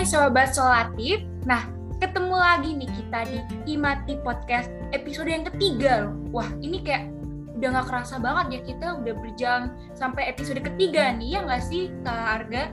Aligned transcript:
Hai 0.00 0.08
Sobat 0.08 0.56
Solatif, 0.56 1.20
nah 1.44 1.68
ketemu 2.00 2.32
lagi 2.32 2.72
nih 2.72 2.88
kita 2.88 3.20
di 3.28 3.76
Imati 3.76 4.16
Podcast 4.24 4.72
episode 4.96 5.28
yang 5.28 5.44
ketiga 5.44 6.08
loh. 6.08 6.16
Wah 6.32 6.48
ini 6.64 6.80
kayak 6.80 7.12
udah 7.60 7.68
gak 7.68 7.86
kerasa 7.92 8.16
banget 8.16 8.46
ya 8.48 8.60
kita 8.64 8.86
udah 8.96 9.14
berjalan 9.20 9.64
sampai 9.92 10.32
episode 10.32 10.56
ketiga 10.64 11.12
nih 11.12 11.36
ya 11.36 11.44
nggak 11.44 11.60
sih 11.68 11.92
Kak 12.00 12.16
Arga? 12.16 12.72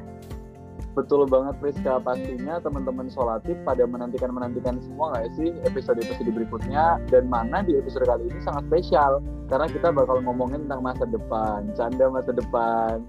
Betul 0.95 1.27
banget 1.27 1.59
Priska, 1.59 1.99
pastinya 1.99 2.63
teman-teman 2.63 3.11
solatif 3.11 3.59
pada 3.67 3.83
menantikan-menantikan 3.83 4.79
semua 4.79 5.11
nggak 5.11 5.27
sih 5.35 5.51
episode-episode 5.67 6.31
berikutnya 6.31 6.95
dan 7.11 7.27
mana 7.27 7.59
di 7.59 7.75
episode 7.75 8.07
kali 8.07 8.23
ini 8.31 8.39
sangat 8.39 8.63
spesial 8.71 9.19
karena 9.51 9.67
kita 9.67 9.91
bakal 9.91 10.23
ngomongin 10.23 10.63
tentang 10.63 10.79
masa 10.79 11.03
depan, 11.03 11.75
canda 11.75 12.07
masa 12.07 12.31
depan. 12.31 13.03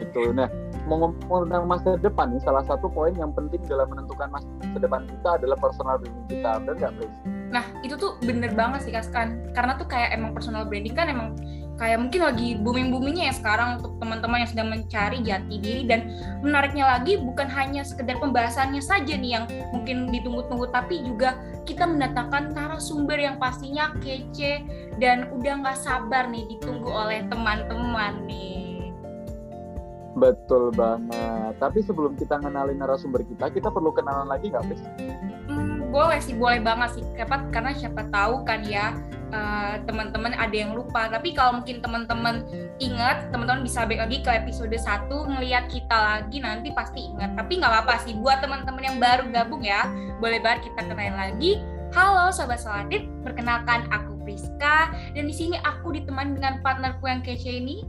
Itu. 0.00 0.32
Nah, 0.32 0.48
mau 0.86 1.02
ngomong 1.02 1.48
tentang 1.48 1.64
masa 1.66 1.88
depan 1.98 2.32
nih, 2.34 2.42
salah 2.44 2.64
satu 2.64 2.86
poin 2.90 3.12
yang 3.16 3.32
penting 3.32 3.62
dalam 3.66 3.88
menentukan 3.90 4.28
masa 4.30 4.46
depan 4.76 5.02
kita 5.08 5.28
adalah 5.40 5.56
personal 5.58 5.96
branding 5.98 6.26
kita, 6.28 6.50
benar 6.62 6.74
nggak, 6.76 6.92
Pris? 7.00 7.14
Nah, 7.46 7.64
itu 7.80 7.94
tuh 7.96 8.18
bener 8.22 8.52
banget 8.52 8.86
sih, 8.86 8.92
Kaskan. 8.92 9.52
Karena 9.56 9.78
tuh 9.78 9.86
kayak 9.88 10.14
emang 10.14 10.34
personal 10.36 10.66
branding 10.66 10.94
kan 10.94 11.06
emang 11.08 11.38
kayak 11.76 12.00
mungkin 12.00 12.20
lagi 12.24 12.48
booming-boomingnya 12.56 13.28
ya 13.30 13.34
sekarang 13.36 13.80
untuk 13.80 14.00
teman-teman 14.00 14.42
yang 14.42 14.50
sedang 14.50 14.68
mencari 14.72 15.20
jati 15.20 15.54
diri 15.60 15.82
dan 15.84 16.08
menariknya 16.40 16.88
lagi 16.88 17.20
bukan 17.20 17.48
hanya 17.52 17.84
sekedar 17.84 18.16
pembahasannya 18.16 18.80
saja 18.80 19.12
nih 19.12 19.36
yang 19.36 19.44
mungkin 19.76 20.08
ditunggu-tunggu 20.08 20.72
tapi 20.72 21.04
juga 21.04 21.36
kita 21.68 21.84
mendatangkan 21.84 22.56
narasumber 22.56 23.20
yang 23.20 23.36
pastinya 23.36 23.92
kece 24.00 24.64
dan 24.96 25.28
udah 25.36 25.60
nggak 25.60 25.78
sabar 25.78 26.24
nih 26.32 26.48
ditunggu 26.56 26.88
oleh 26.88 27.28
teman-teman 27.28 28.24
nih. 28.24 28.65
Betul 30.16 30.72
banget. 30.72 31.60
Tapi 31.60 31.84
sebelum 31.84 32.16
kita 32.16 32.40
ngenalin 32.40 32.80
narasumber 32.80 33.20
kita, 33.28 33.52
kita 33.52 33.68
perlu 33.68 33.92
kenalan 33.92 34.32
lagi 34.32 34.48
nggak, 34.48 34.64
Pris? 34.64 34.80
Hmm, 35.52 35.92
boleh 35.92 36.18
sih, 36.24 36.32
boleh 36.32 36.64
banget 36.64 36.96
sih. 36.96 37.04
Karena 37.52 37.76
siapa 37.76 38.08
tahu 38.08 38.40
kan 38.48 38.64
ya 38.64 38.96
uh, 39.36 39.76
teman-teman 39.84 40.32
ada 40.32 40.56
yang 40.56 40.72
lupa. 40.72 41.12
Tapi 41.12 41.36
kalau 41.36 41.60
mungkin 41.60 41.84
teman-teman 41.84 42.48
ingat, 42.80 43.28
teman-teman 43.28 43.60
bisa 43.60 43.84
balik 43.84 44.08
lagi 44.08 44.24
ke 44.24 44.30
episode 44.32 44.72
1, 44.72 45.12
ngeliat 45.12 45.68
kita 45.68 45.96
lagi 45.96 46.40
nanti 46.40 46.72
pasti 46.72 47.12
ingat. 47.12 47.36
Tapi 47.36 47.60
nggak 47.60 47.70
apa-apa 47.70 48.08
sih, 48.08 48.16
buat 48.16 48.40
teman-teman 48.40 48.82
yang 48.82 48.96
baru 48.96 49.28
gabung 49.28 49.60
ya, 49.60 49.84
boleh 50.18 50.40
banget 50.40 50.72
kita 50.72 50.80
kenalin 50.88 51.16
lagi. 51.16 51.60
Halo 51.94 52.34
Sobat 52.34 52.58
Solatif, 52.58 53.06
perkenalkan 53.22 53.86
aku 53.94 54.16
Priska 54.26 54.90
dan 55.14 55.30
di 55.30 55.32
sini 55.32 55.54
aku 55.62 55.94
ditemani 55.94 56.34
dengan 56.34 56.58
partnerku 56.58 57.06
yang 57.06 57.22
kece 57.22 57.62
ini, 57.62 57.86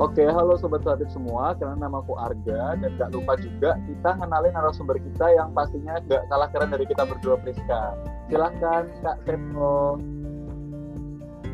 Oke, 0.00 0.24
halo 0.24 0.56
Sobat 0.56 0.80
Kreatif 0.80 1.12
semua, 1.12 1.52
karena 1.60 1.76
nama 1.76 2.00
aku 2.00 2.16
Arga, 2.16 2.72
dan 2.80 2.96
gak 2.96 3.12
lupa 3.12 3.36
juga 3.36 3.76
kita 3.84 4.16
kenalin 4.16 4.48
narasumber 4.56 4.96
kita 4.96 5.28
yang 5.28 5.52
pastinya 5.52 6.00
gak 6.08 6.24
kalah 6.32 6.48
keren 6.48 6.72
dari 6.72 6.88
kita 6.88 7.04
berdua 7.04 7.36
Priska. 7.36 8.00
Silahkan 8.32 8.88
Kak 9.04 9.20
Seto. 9.28 10.00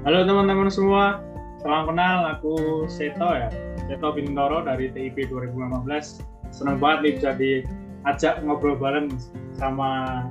Halo 0.06 0.18
teman-teman 0.22 0.70
semua, 0.70 1.18
salam 1.58 1.90
kenal, 1.90 2.38
aku 2.38 2.86
Seto 2.86 3.26
ya, 3.34 3.50
Seto 3.90 4.14
Bintoro 4.14 4.62
dari 4.62 4.94
TIP 4.94 5.26
2015. 5.26 6.22
Senang 6.54 6.78
banget 6.78 6.98
nih 7.02 7.12
bisa 7.18 7.30
diajak 7.34 8.46
ngobrol 8.46 8.78
bareng 8.78 9.10
sama 9.58 10.22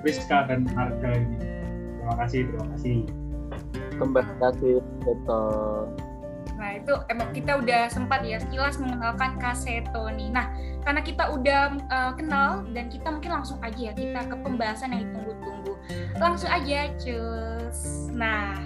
Priska 0.00 0.48
dan 0.48 0.64
Arga 0.80 1.12
ini. 1.12 1.36
Terima 2.00 2.24
kasih, 2.24 2.40
terima 2.48 2.66
kasih. 2.72 3.04
Kembali 4.00 4.32
kasih 4.40 4.80
Seto. 5.04 5.44
Nah 6.60 6.76
itu 6.76 6.92
emang 7.08 7.32
kita 7.32 7.56
udah 7.56 7.88
sempat 7.88 8.20
ya 8.20 8.36
sekilas 8.36 8.76
mengenalkan 8.76 9.40
Kaseto 9.40 10.12
nih. 10.12 10.28
Nah 10.28 10.52
karena 10.84 11.00
kita 11.00 11.32
udah 11.32 11.60
uh, 11.88 12.12
kenal 12.12 12.68
dan 12.76 12.92
kita 12.92 13.08
mungkin 13.08 13.32
langsung 13.40 13.56
aja 13.64 13.90
ya 13.90 13.92
kita 13.96 14.20
ke 14.28 14.36
pembahasan 14.44 14.92
yang 14.92 15.08
ditunggu-tunggu. 15.08 15.72
Langsung 16.20 16.52
aja 16.52 16.92
cus. 17.00 18.12
Nah 18.12 18.60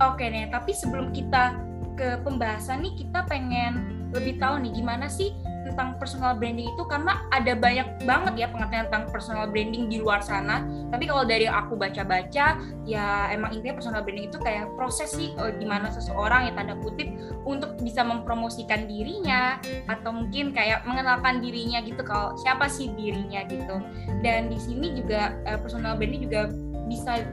oke 0.00 0.16
okay 0.16 0.32
nih 0.32 0.48
tapi 0.48 0.72
sebelum 0.72 1.12
kita 1.12 1.60
ke 1.94 2.18
pembahasan 2.24 2.82
nih 2.82 2.96
kita 3.06 3.22
pengen 3.28 4.08
lebih 4.10 4.40
tahu 4.40 4.62
nih 4.62 4.72
gimana 4.74 5.06
sih 5.06 5.34
tentang 5.64 5.96
personal 5.96 6.36
branding 6.36 6.68
itu 6.68 6.82
karena 6.84 7.24
ada 7.32 7.56
banyak 7.56 7.88
banget 8.04 8.34
ya 8.44 8.46
pengertian 8.52 8.86
tentang 8.92 9.04
personal 9.10 9.48
branding 9.48 9.88
di 9.88 9.98
luar 9.98 10.20
sana. 10.20 10.62
Tapi 10.92 11.08
kalau 11.08 11.24
dari 11.24 11.48
aku 11.48 11.74
baca-baca 11.74 12.60
ya 12.84 13.06
emang 13.32 13.50
intinya 13.56 13.80
personal 13.80 14.04
branding 14.04 14.28
itu 14.28 14.38
kayak 14.38 14.68
proses 14.76 15.10
sih 15.10 15.32
uh, 15.40 15.50
gimana 15.56 15.88
seseorang 15.88 16.52
yang 16.52 16.54
tanda 16.54 16.76
kutip 16.84 17.08
untuk 17.48 17.80
bisa 17.80 18.04
mempromosikan 18.04 18.84
dirinya 18.84 19.58
atau 19.88 20.12
mungkin 20.12 20.52
kayak 20.52 20.84
mengenalkan 20.84 21.40
dirinya 21.40 21.80
gitu 21.82 22.04
kalau 22.04 22.36
siapa 22.38 22.68
sih 22.68 22.92
dirinya 22.94 23.42
gitu. 23.48 23.80
Dan 24.20 24.52
di 24.52 24.60
sini 24.60 24.92
juga 24.94 25.34
uh, 25.48 25.58
personal 25.58 25.96
branding 25.96 26.28
juga 26.28 26.52
bisa 26.84 27.24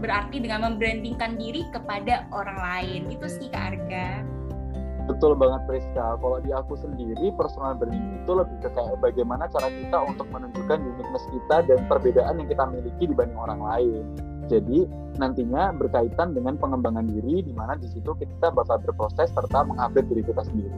berarti 0.00 0.40
dengan 0.40 0.72
membrandingkan 0.72 1.36
diri 1.36 1.64
kepada 1.72 2.28
orang 2.32 2.58
lain. 2.60 3.00
Itu 3.12 3.28
sih 3.28 3.48
Kak 3.48 3.76
Arga. 3.76 4.33
Betul 5.04 5.36
banget 5.36 5.68
Priska. 5.68 6.16
Kalau 6.16 6.38
di 6.40 6.48
aku 6.48 6.80
sendiri 6.80 7.28
personal 7.36 7.76
branding 7.76 8.24
itu 8.24 8.32
lebih 8.32 8.56
ke 8.64 8.68
kayak 8.72 8.96
bagaimana 9.04 9.44
cara 9.52 9.68
kita 9.68 9.98
untuk 10.00 10.24
menunjukkan 10.32 10.80
uniqueness 10.80 11.26
kita 11.28 11.56
dan 11.68 11.78
perbedaan 11.84 12.40
yang 12.40 12.48
kita 12.48 12.64
miliki 12.72 13.04
dibanding 13.12 13.36
orang 13.36 13.60
lain. 13.60 14.04
Jadi 14.48 14.88
nantinya 15.20 15.72
berkaitan 15.76 16.32
dengan 16.32 16.56
pengembangan 16.56 17.04
diri 17.08 17.44
di 17.44 17.52
mana 17.52 17.76
di 17.76 17.88
situ 17.88 18.16
kita 18.16 18.52
bakal 18.52 18.80
berproses 18.80 19.28
serta 19.32 19.64
mengupdate 19.64 20.08
diri 20.08 20.22
kita 20.24 20.40
sendiri. 20.44 20.72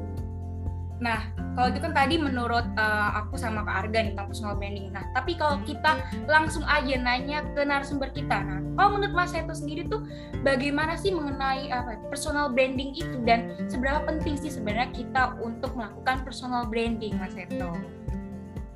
Nah, 0.97 1.29
kalau 1.53 1.69
itu 1.73 1.81
kan 1.81 1.93
tadi 1.93 2.17
menurut 2.17 2.65
uh, 2.77 3.11
aku 3.21 3.37
sama 3.37 3.65
Kak 3.65 3.89
Arga 3.89 3.99
nih 4.01 4.13
tentang 4.17 4.29
personal 4.33 4.55
branding. 4.57 4.89
Nah, 4.93 5.05
tapi 5.13 5.37
kalau 5.37 5.61
kita 5.65 6.01
langsung 6.25 6.65
aja 6.65 6.97
nanya 6.97 7.45
ke 7.53 7.65
narasumber 7.65 8.13
kita. 8.17 8.41
Nah, 8.45 8.61
kalau 8.77 8.97
menurut 8.97 9.13
Mas 9.13 9.33
Seto 9.33 9.53
sendiri 9.53 9.89
tuh 9.89 10.05
bagaimana 10.41 10.97
sih 10.97 11.13
mengenai 11.13 11.69
apa 11.69 12.01
personal 12.09 12.53
branding 12.53 12.97
itu 12.97 13.17
dan 13.29 13.57
seberapa 13.69 14.05
penting 14.09 14.41
sih 14.41 14.53
sebenarnya 14.53 14.93
kita 14.93 15.37
untuk 15.41 15.77
melakukan 15.77 16.25
personal 16.25 16.65
branding, 16.65 17.17
Mas 17.21 17.37
Seto? 17.37 17.77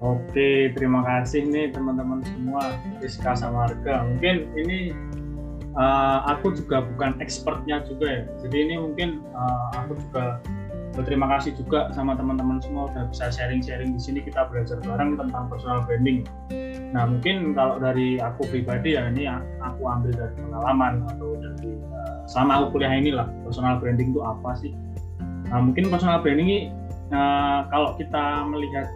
Oke, 0.01 0.73
terima 0.73 1.05
kasih 1.05 1.45
nih 1.45 1.77
teman-teman 1.77 2.25
semua, 2.25 2.73
Rizka 3.05 3.37
sama 3.37 3.69
Arga. 3.69 4.09
Mungkin 4.09 4.49
ini 4.57 4.97
uh, 5.77 6.25
aku 6.25 6.57
juga 6.57 6.85
bukan 6.85 7.21
expertnya 7.21 7.85
juga 7.85 8.09
ya. 8.09 8.23
Jadi 8.45 8.57
ini 8.57 8.75
mungkin 8.81 9.21
uh, 9.37 9.85
aku 9.85 10.01
juga 10.01 10.41
berterima 10.91 11.31
kasih 11.39 11.55
juga 11.55 11.87
sama 11.95 12.19
teman-teman 12.19 12.59
semua 12.59 12.91
udah 12.91 13.07
bisa 13.11 13.31
sharing-sharing 13.31 13.95
di 13.95 14.01
sini 14.03 14.19
kita 14.27 14.51
belajar 14.51 14.83
bareng 14.83 15.15
tentang 15.15 15.47
personal 15.47 15.87
branding. 15.87 16.27
Nah 16.91 17.07
mungkin 17.07 17.55
kalau 17.55 17.79
dari 17.79 18.19
aku 18.19 18.43
pribadi 18.51 18.99
ya 18.99 19.07
ini 19.07 19.31
aku 19.63 19.83
ambil 19.87 20.11
dari 20.11 20.35
pengalaman 20.35 21.07
atau 21.15 21.39
dari 21.39 21.79
uh, 21.95 22.27
selama 22.27 22.53
aku 22.67 22.79
kuliah 22.79 22.95
inilah 22.99 23.27
personal 23.47 23.79
branding 23.79 24.11
itu 24.11 24.21
apa 24.23 24.51
sih? 24.59 24.75
Nah 25.51 25.63
mungkin 25.63 25.87
personal 25.89 26.19
branding 26.19 26.49
ini 26.51 26.61
uh, 27.15 27.71
kalau 27.71 27.95
kita 27.95 28.43
melihat 28.51 28.91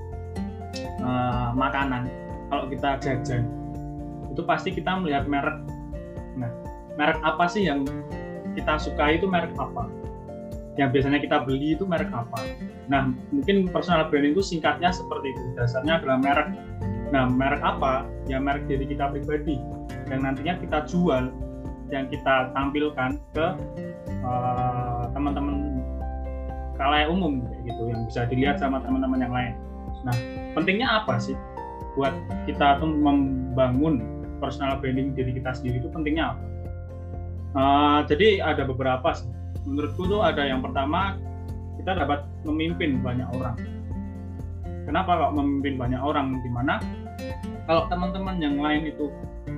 uh, 1.06 1.54
makanan, 1.54 2.10
kalau 2.50 2.66
kita 2.66 2.98
jajan 2.98 3.46
itu 4.34 4.42
pasti 4.42 4.74
kita 4.74 4.98
melihat 4.98 5.30
merek. 5.30 5.62
Nah 6.34 6.50
merek 6.98 7.22
apa 7.22 7.46
sih 7.46 7.70
yang 7.70 7.86
kita 8.58 8.82
suka 8.82 9.14
itu 9.14 9.30
merek 9.30 9.54
apa? 9.62 9.86
Yang 10.74 10.90
biasanya 10.90 11.22
kita 11.22 11.46
beli 11.46 11.78
itu 11.78 11.86
merek 11.86 12.10
apa. 12.10 12.42
Nah, 12.90 13.14
mungkin 13.30 13.70
personal 13.70 14.10
branding 14.10 14.34
itu 14.34 14.42
singkatnya 14.42 14.90
seperti 14.90 15.30
itu. 15.30 15.42
Dasarnya 15.54 16.02
adalah 16.02 16.18
merek. 16.18 16.48
Nah, 17.14 17.30
merek 17.30 17.62
apa? 17.62 18.02
Ya 18.26 18.42
merek 18.42 18.66
diri 18.66 18.90
kita 18.90 19.14
pribadi 19.14 19.62
yang 20.10 20.26
nantinya 20.26 20.58
kita 20.58 20.78
jual, 20.90 21.30
yang 21.94 22.10
kita 22.10 22.50
tampilkan 22.52 23.22
ke 23.32 23.46
uh, 24.26 25.06
teman-teman 25.14 25.78
kalayak 26.74 27.06
umum 27.06 27.46
gitu, 27.62 27.82
yang 27.86 28.02
bisa 28.10 28.26
dilihat 28.26 28.58
sama 28.58 28.82
teman-teman 28.82 29.22
yang 29.22 29.32
lain. 29.32 29.54
Nah, 30.02 30.16
pentingnya 30.58 31.06
apa 31.06 31.22
sih 31.22 31.38
buat 31.94 32.10
kita 32.50 32.82
tuh 32.82 32.90
membangun 32.90 34.02
personal 34.42 34.82
branding 34.82 35.14
diri 35.14 35.38
kita 35.38 35.54
sendiri 35.54 35.78
itu 35.78 35.88
pentingnya 35.94 36.34
apa? 36.34 36.42
Uh, 37.54 38.00
jadi 38.10 38.42
ada 38.42 38.66
beberapa 38.66 39.14
sih 39.14 39.30
menurutku 39.64 40.04
tuh 40.06 40.20
ada 40.20 40.44
yang 40.44 40.60
pertama 40.60 41.16
kita 41.80 41.96
dapat 41.96 42.24
memimpin 42.44 43.00
banyak 43.00 43.28
orang. 43.34 43.56
Kenapa 44.84 45.16
kok 45.16 45.32
memimpin 45.32 45.80
banyak 45.80 46.00
orang? 46.00 46.36
Di 46.44 46.50
mana 46.52 46.80
kalau 47.64 47.88
teman-teman 47.88 48.36
yang 48.40 48.60
lain 48.60 48.92
itu 48.92 49.08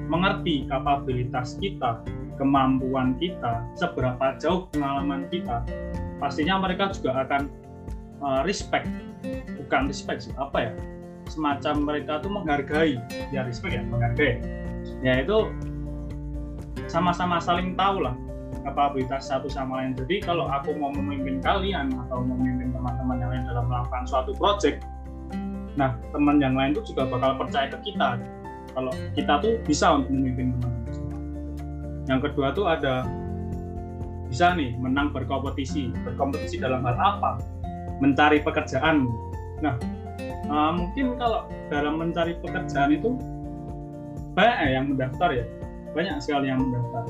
mengerti 0.06 0.70
kapabilitas 0.70 1.58
kita, 1.58 2.02
kemampuan 2.38 3.18
kita, 3.18 3.66
seberapa 3.74 4.38
jauh 4.38 4.70
pengalaman 4.70 5.26
kita, 5.30 5.66
pastinya 6.22 6.62
mereka 6.62 6.94
juga 6.94 7.26
akan 7.26 7.50
uh, 8.22 8.40
respect, 8.46 8.86
bukan 9.58 9.90
respect 9.90 10.30
sih, 10.30 10.34
apa 10.38 10.70
ya? 10.70 10.72
Semacam 11.26 11.82
mereka 11.82 12.22
tuh 12.22 12.30
menghargai, 12.30 13.02
ya 13.34 13.42
respect 13.42 13.74
ya, 13.74 13.82
menghargai. 13.82 14.38
Ya 15.02 15.26
itu 15.26 15.50
sama-sama 16.86 17.42
saling 17.42 17.74
tahu 17.74 18.06
lah 18.06 18.14
kapabilitas 18.66 19.30
satu 19.30 19.46
sama 19.46 19.80
lain. 19.80 19.94
Jadi 19.94 20.26
kalau 20.26 20.50
aku 20.50 20.74
mau 20.74 20.90
memimpin 20.90 21.38
kalian 21.38 21.94
atau 22.06 22.20
memimpin 22.26 22.74
teman-teman 22.74 23.16
yang 23.22 23.30
lain 23.30 23.44
dalam 23.46 23.64
melakukan 23.70 24.04
suatu 24.10 24.34
project, 24.34 24.82
nah 25.78 25.94
teman 26.10 26.42
yang 26.42 26.58
lain 26.58 26.74
tuh 26.74 26.82
juga 26.82 27.06
bakal 27.06 27.38
percaya 27.38 27.70
ke 27.70 27.78
kita. 27.92 28.18
Kalau 28.74 28.92
kita 29.14 29.34
tuh 29.40 29.54
bisa 29.62 30.02
untuk 30.02 30.10
memimpin 30.10 30.58
teman-teman. 30.58 31.04
Yang 32.06 32.20
kedua 32.30 32.46
tuh 32.52 32.66
ada 32.66 33.06
bisa 34.26 34.52
nih 34.58 34.74
menang 34.76 35.14
berkompetisi. 35.14 35.94
Berkompetisi 36.02 36.58
dalam 36.58 36.82
hal 36.82 36.98
apa? 36.98 37.38
Mencari 38.02 38.42
pekerjaan 38.42 39.06
nah 39.56 39.72
uh, 40.52 40.68
mungkin 40.76 41.16
kalau 41.16 41.48
dalam 41.72 41.96
mencari 41.96 42.36
pekerjaan 42.44 42.92
itu 42.92 43.16
banyak 44.36 44.58
yang 44.68 44.84
mendaftar 44.92 45.32
ya. 45.32 45.46
Banyak 45.96 46.20
sekali 46.20 46.52
yang 46.52 46.60
mendaftar 46.60 47.08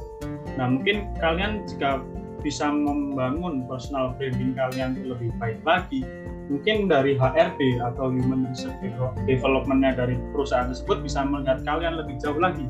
nah 0.56 0.66
mungkin 0.68 1.12
kalian 1.20 1.64
jika 1.68 2.00
bisa 2.40 2.68
membangun 2.68 3.64
personal 3.66 4.14
branding 4.16 4.52
kalian 4.54 4.96
lebih 5.04 5.32
baik 5.40 5.60
lagi 5.66 6.04
mungkin 6.46 6.86
dari 6.86 7.18
HRD 7.18 7.82
atau 7.82 8.12
human 8.14 8.46
research 8.46 8.78
developmentnya 9.26 9.98
dari 9.98 10.14
perusahaan 10.30 10.70
tersebut 10.70 11.02
bisa 11.02 11.26
melihat 11.26 11.60
kalian 11.66 11.98
lebih 11.98 12.14
jauh 12.22 12.38
lagi 12.38 12.64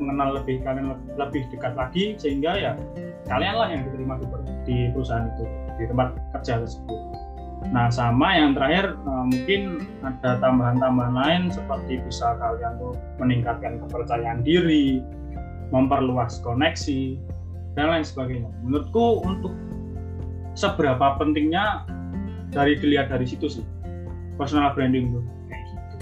mengenal 0.00 0.40
lebih 0.40 0.64
kalian 0.64 0.96
lebih 1.14 1.44
dekat 1.52 1.76
lagi 1.76 2.16
sehingga 2.16 2.56
ya 2.56 2.72
kalianlah 3.28 3.68
yang 3.68 3.84
diterima 3.86 4.18
di 4.64 4.90
perusahaan 4.90 5.28
itu 5.28 5.44
di 5.76 5.84
tempat 5.86 6.16
kerja 6.36 6.64
tersebut. 6.64 6.98
Nah 7.70 7.92
sama 7.92 8.34
yang 8.34 8.56
terakhir 8.56 8.96
eh, 8.96 9.24
mungkin 9.28 9.62
ada 10.00 10.40
tambahan-tambahan 10.40 11.14
lain 11.14 11.42
seperti 11.52 12.00
bisa 12.02 12.34
kalian 12.40 12.80
tuh 12.80 12.96
meningkatkan 13.20 13.76
kepercayaan 13.84 14.40
diri 14.40 15.04
memperluas 15.70 16.42
koneksi 16.42 17.20
dan 17.78 17.86
lain 17.90 18.06
sebagainya. 18.06 18.50
Menurutku 18.66 19.22
untuk 19.22 19.54
seberapa 20.58 21.16
pentingnya 21.16 21.86
dari 22.50 22.74
dilihat 22.78 23.14
dari 23.14 23.26
situ 23.26 23.46
sih 23.46 23.64
personal 24.34 24.74
branding 24.74 25.14
kayak 25.46 25.62
gitu. 25.70 25.96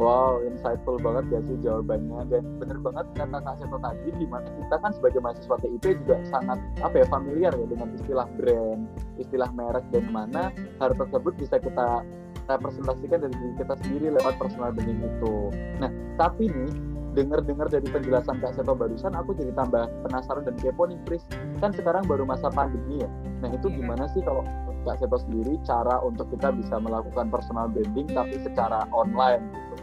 Wow, 0.00 0.42
insightful 0.42 0.98
banget 0.98 1.30
ya 1.30 1.40
sih 1.46 1.58
jawabannya 1.62 2.26
dan 2.26 2.42
bener 2.58 2.78
banget 2.82 3.06
kata 3.14 3.38
Kak 3.38 3.54
Seto 3.62 3.78
tadi 3.78 4.08
di 4.18 4.26
mana 4.26 4.48
kita 4.50 4.76
kan 4.82 4.90
sebagai 4.96 5.20
mahasiswa 5.22 5.56
TIP 5.62 5.84
juga 6.02 6.16
sangat 6.26 6.58
apa 6.82 6.96
ya 6.98 7.06
familiar 7.06 7.52
ya 7.54 7.66
dengan 7.70 7.88
istilah 7.94 8.26
brand, 8.34 8.82
istilah 9.20 9.50
merek 9.54 9.86
dan 9.94 10.04
mana 10.10 10.50
hal 10.82 10.90
tersebut 10.98 11.32
bisa 11.38 11.60
kita 11.62 12.02
representasikan 12.50 13.22
dari 13.22 13.34
diri 13.38 13.54
kita 13.62 13.74
sendiri 13.86 14.06
lewat 14.18 14.34
personal 14.42 14.74
branding 14.74 14.98
itu. 15.06 15.36
Nah, 15.78 15.90
tapi 16.18 16.50
nih 16.50 16.72
dengar-dengar 17.12 17.68
dari 17.68 17.84
penjelasan 17.88 18.40
Kak 18.40 18.56
Seto 18.56 18.72
barusan 18.72 19.12
aku 19.12 19.36
jadi 19.36 19.52
tambah 19.52 19.84
penasaran 20.08 20.48
dan 20.48 20.56
kepo 20.56 20.88
nih 20.88 20.98
Pris 21.04 21.22
kan 21.60 21.70
sekarang 21.76 22.08
baru 22.08 22.24
masa 22.24 22.48
pandemi 22.48 23.04
ya. 23.04 23.08
Nah 23.44 23.52
itu 23.52 23.68
iya. 23.68 23.76
gimana 23.80 24.04
sih 24.16 24.24
kalau 24.24 24.42
Kak 24.88 24.98
Seto 24.98 25.20
sendiri 25.20 25.60
cara 25.62 26.00
untuk 26.00 26.32
kita 26.32 26.50
bisa 26.56 26.80
melakukan 26.80 27.28
personal 27.28 27.68
branding 27.68 28.08
tapi 28.10 28.40
secara 28.40 28.88
online 28.90 29.44
gitu? 29.52 29.74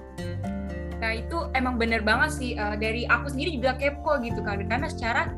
Nah 0.99 1.11
itu 1.15 1.37
emang 1.55 1.79
bener 1.79 2.01
banget 2.03 2.29
sih 2.33 2.51
uh, 2.57 2.75
dari 2.75 3.05
aku 3.07 3.31
sendiri 3.31 3.61
juga 3.61 3.77
kepo 3.77 4.19
gitu 4.25 4.41
kan 4.41 4.65
karena 4.65 4.89
secara 4.89 5.31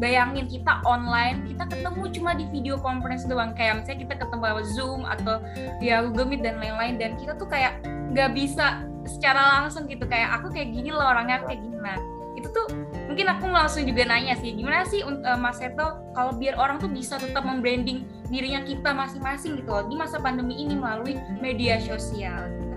bayangin 0.00 0.48
kita 0.48 0.80
online 0.88 1.44
kita 1.44 1.68
ketemu 1.68 2.02
cuma 2.20 2.30
di 2.36 2.44
video 2.52 2.76
conference 2.80 3.24
doang. 3.24 3.56
Kayak 3.56 3.82
misalnya 3.82 4.00
kita 4.04 4.14
ketemu 4.24 4.42
lewat 4.44 4.66
zoom 4.76 5.00
atau 5.08 5.40
ya 5.80 6.04
Google 6.04 6.36
Meet 6.36 6.42
dan 6.44 6.56
lain-lain 6.60 7.00
dan 7.00 7.10
kita 7.16 7.32
tuh 7.40 7.48
kayak 7.48 7.80
nggak 8.12 8.30
bisa 8.36 8.89
secara 9.08 9.62
langsung 9.62 9.88
gitu 9.88 10.04
kayak 10.08 10.40
aku 10.40 10.52
kayak 10.52 10.72
gini 10.72 10.90
loh 10.92 11.04
orangnya 11.04 11.40
kayak 11.46 11.60
gini 11.60 11.76
nah 11.80 11.98
itu 12.38 12.48
tuh 12.52 12.66
mungkin 13.10 13.26
aku 13.26 13.44
langsung 13.50 13.84
juga 13.84 14.06
nanya 14.06 14.38
sih 14.38 14.54
gimana 14.54 14.86
sih 14.86 15.02
uh, 15.02 15.36
Mas 15.36 15.58
Seto 15.60 16.00
kalau 16.14 16.32
biar 16.36 16.56
orang 16.56 16.78
tuh 16.78 16.88
bisa 16.88 17.20
tetap 17.20 17.42
membranding 17.42 18.06
dirinya 18.30 18.62
kita 18.62 18.94
masing-masing 18.94 19.58
gitu 19.58 19.70
loh 19.74 19.84
di 19.90 19.98
masa 19.98 20.22
pandemi 20.22 20.56
ini 20.62 20.78
melalui 20.78 21.18
media 21.42 21.82
sosial 21.82 22.46
gitu. 22.62 22.70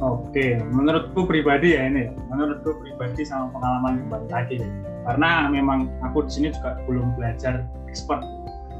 Oke, 0.00 0.56
menurutku 0.56 1.28
pribadi 1.28 1.76
ya 1.76 1.84
ini, 1.84 2.08
menurutku 2.32 2.72
pribadi 2.80 3.20
sama 3.20 3.52
pengalaman 3.52 4.08
baru 4.08 4.24
tadi, 4.32 4.56
karena 5.04 5.44
memang 5.52 5.92
aku 6.00 6.24
di 6.24 6.40
sini 6.40 6.48
juga 6.56 6.80
belum 6.88 7.20
belajar 7.20 7.68
expert. 7.84 8.24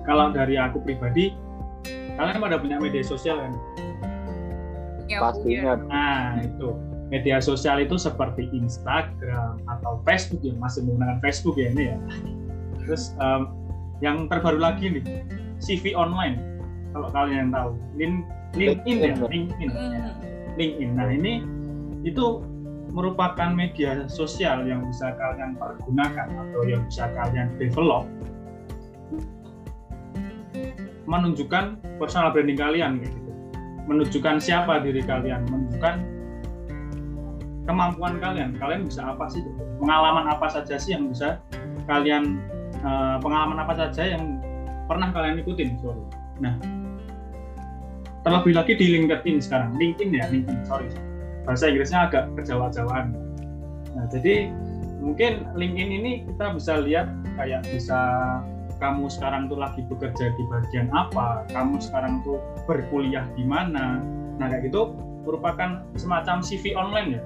Kalau 0.08 0.32
dari 0.32 0.56
aku 0.56 0.80
pribadi, 0.80 1.36
kalian 2.16 2.40
pada 2.40 2.56
punya 2.56 2.80
media 2.80 3.04
sosial 3.04 3.36
kan? 3.36 3.52
Pastinya. 5.18 5.74
nah 5.90 6.38
itu. 6.44 6.70
Media 7.10 7.42
sosial 7.42 7.82
itu 7.82 7.98
seperti 7.98 8.46
Instagram 8.54 9.58
atau 9.66 9.98
Facebook 10.06 10.46
yang 10.46 10.62
masih 10.62 10.86
menggunakan 10.86 11.18
Facebook 11.18 11.58
ya 11.58 11.74
ini 11.74 11.90
ya. 11.90 11.98
Terus 12.86 13.18
um, 13.18 13.50
yang 13.98 14.30
terbaru 14.30 14.62
lagi 14.62 14.94
nih 14.94 15.26
CV 15.58 15.90
online. 15.98 16.38
Kalau 16.94 17.10
kalian 17.10 17.50
tahu 17.50 17.74
Link, 17.98 18.30
LinkedIn 18.54 18.98
ya 19.02 19.14
LinkedIn. 19.26 19.70
Hmm. 19.74 20.14
LinkedIn. 20.54 20.90
Nah 20.94 21.10
ini 21.10 21.42
itu 22.06 22.46
merupakan 22.94 23.50
media 23.54 24.06
sosial 24.06 24.66
yang 24.66 24.86
bisa 24.86 25.14
kalian 25.18 25.58
pergunakan 25.58 26.26
atau 26.30 26.62
yang 26.66 26.82
bisa 26.86 27.10
kalian 27.14 27.50
develop 27.58 28.06
menunjukkan 31.06 31.78
personal 31.98 32.30
branding 32.30 32.58
kalian 32.58 33.02
gitu 33.02 33.29
menunjukkan 33.90 34.38
siapa 34.38 34.86
diri 34.86 35.02
kalian, 35.02 35.42
menunjukkan 35.50 35.94
kemampuan 37.66 38.22
kalian. 38.22 38.54
Kalian 38.54 38.86
bisa 38.86 39.02
apa 39.02 39.26
sih? 39.26 39.42
Pengalaman 39.82 40.30
apa 40.30 40.46
saja 40.46 40.78
sih 40.78 40.94
yang 40.94 41.10
bisa 41.10 41.42
kalian 41.90 42.38
uh, 42.86 43.18
pengalaman 43.18 43.58
apa 43.58 43.74
saja 43.74 44.14
yang 44.14 44.38
pernah 44.86 45.10
kalian 45.10 45.42
ikutin? 45.42 45.74
Sorry. 45.82 46.02
Nah, 46.38 46.54
terlebih 48.22 48.54
lagi 48.54 48.78
di 48.78 48.86
LinkedIn 48.94 49.42
sekarang, 49.42 49.74
LinkedIn 49.74 50.14
ya, 50.14 50.30
LinkedIn. 50.30 50.62
Sorry, 50.62 50.86
bahasa 51.42 51.66
Inggrisnya 51.66 52.06
agak 52.06 52.30
kejawa-jawaan. 52.38 53.10
Nah, 53.98 54.06
jadi 54.06 54.54
mungkin 55.02 55.50
LinkedIn 55.58 55.90
ini 55.90 56.12
kita 56.30 56.54
bisa 56.54 56.78
lihat 56.78 57.10
kayak 57.34 57.66
bisa 57.66 57.98
kamu 58.80 59.12
sekarang 59.12 59.46
tuh 59.52 59.60
lagi 59.60 59.84
bekerja 59.86 60.32
di 60.34 60.42
bagian 60.48 60.88
apa, 60.90 61.44
kamu 61.52 61.78
sekarang 61.78 62.24
tuh 62.24 62.40
berkuliah 62.64 63.28
di 63.36 63.44
mana. 63.44 64.00
Nah 64.40 64.46
kayak 64.48 64.72
gitu 64.72 64.96
merupakan 65.28 65.84
semacam 66.00 66.40
CV 66.40 66.72
online 66.74 67.20
ya. 67.20 67.22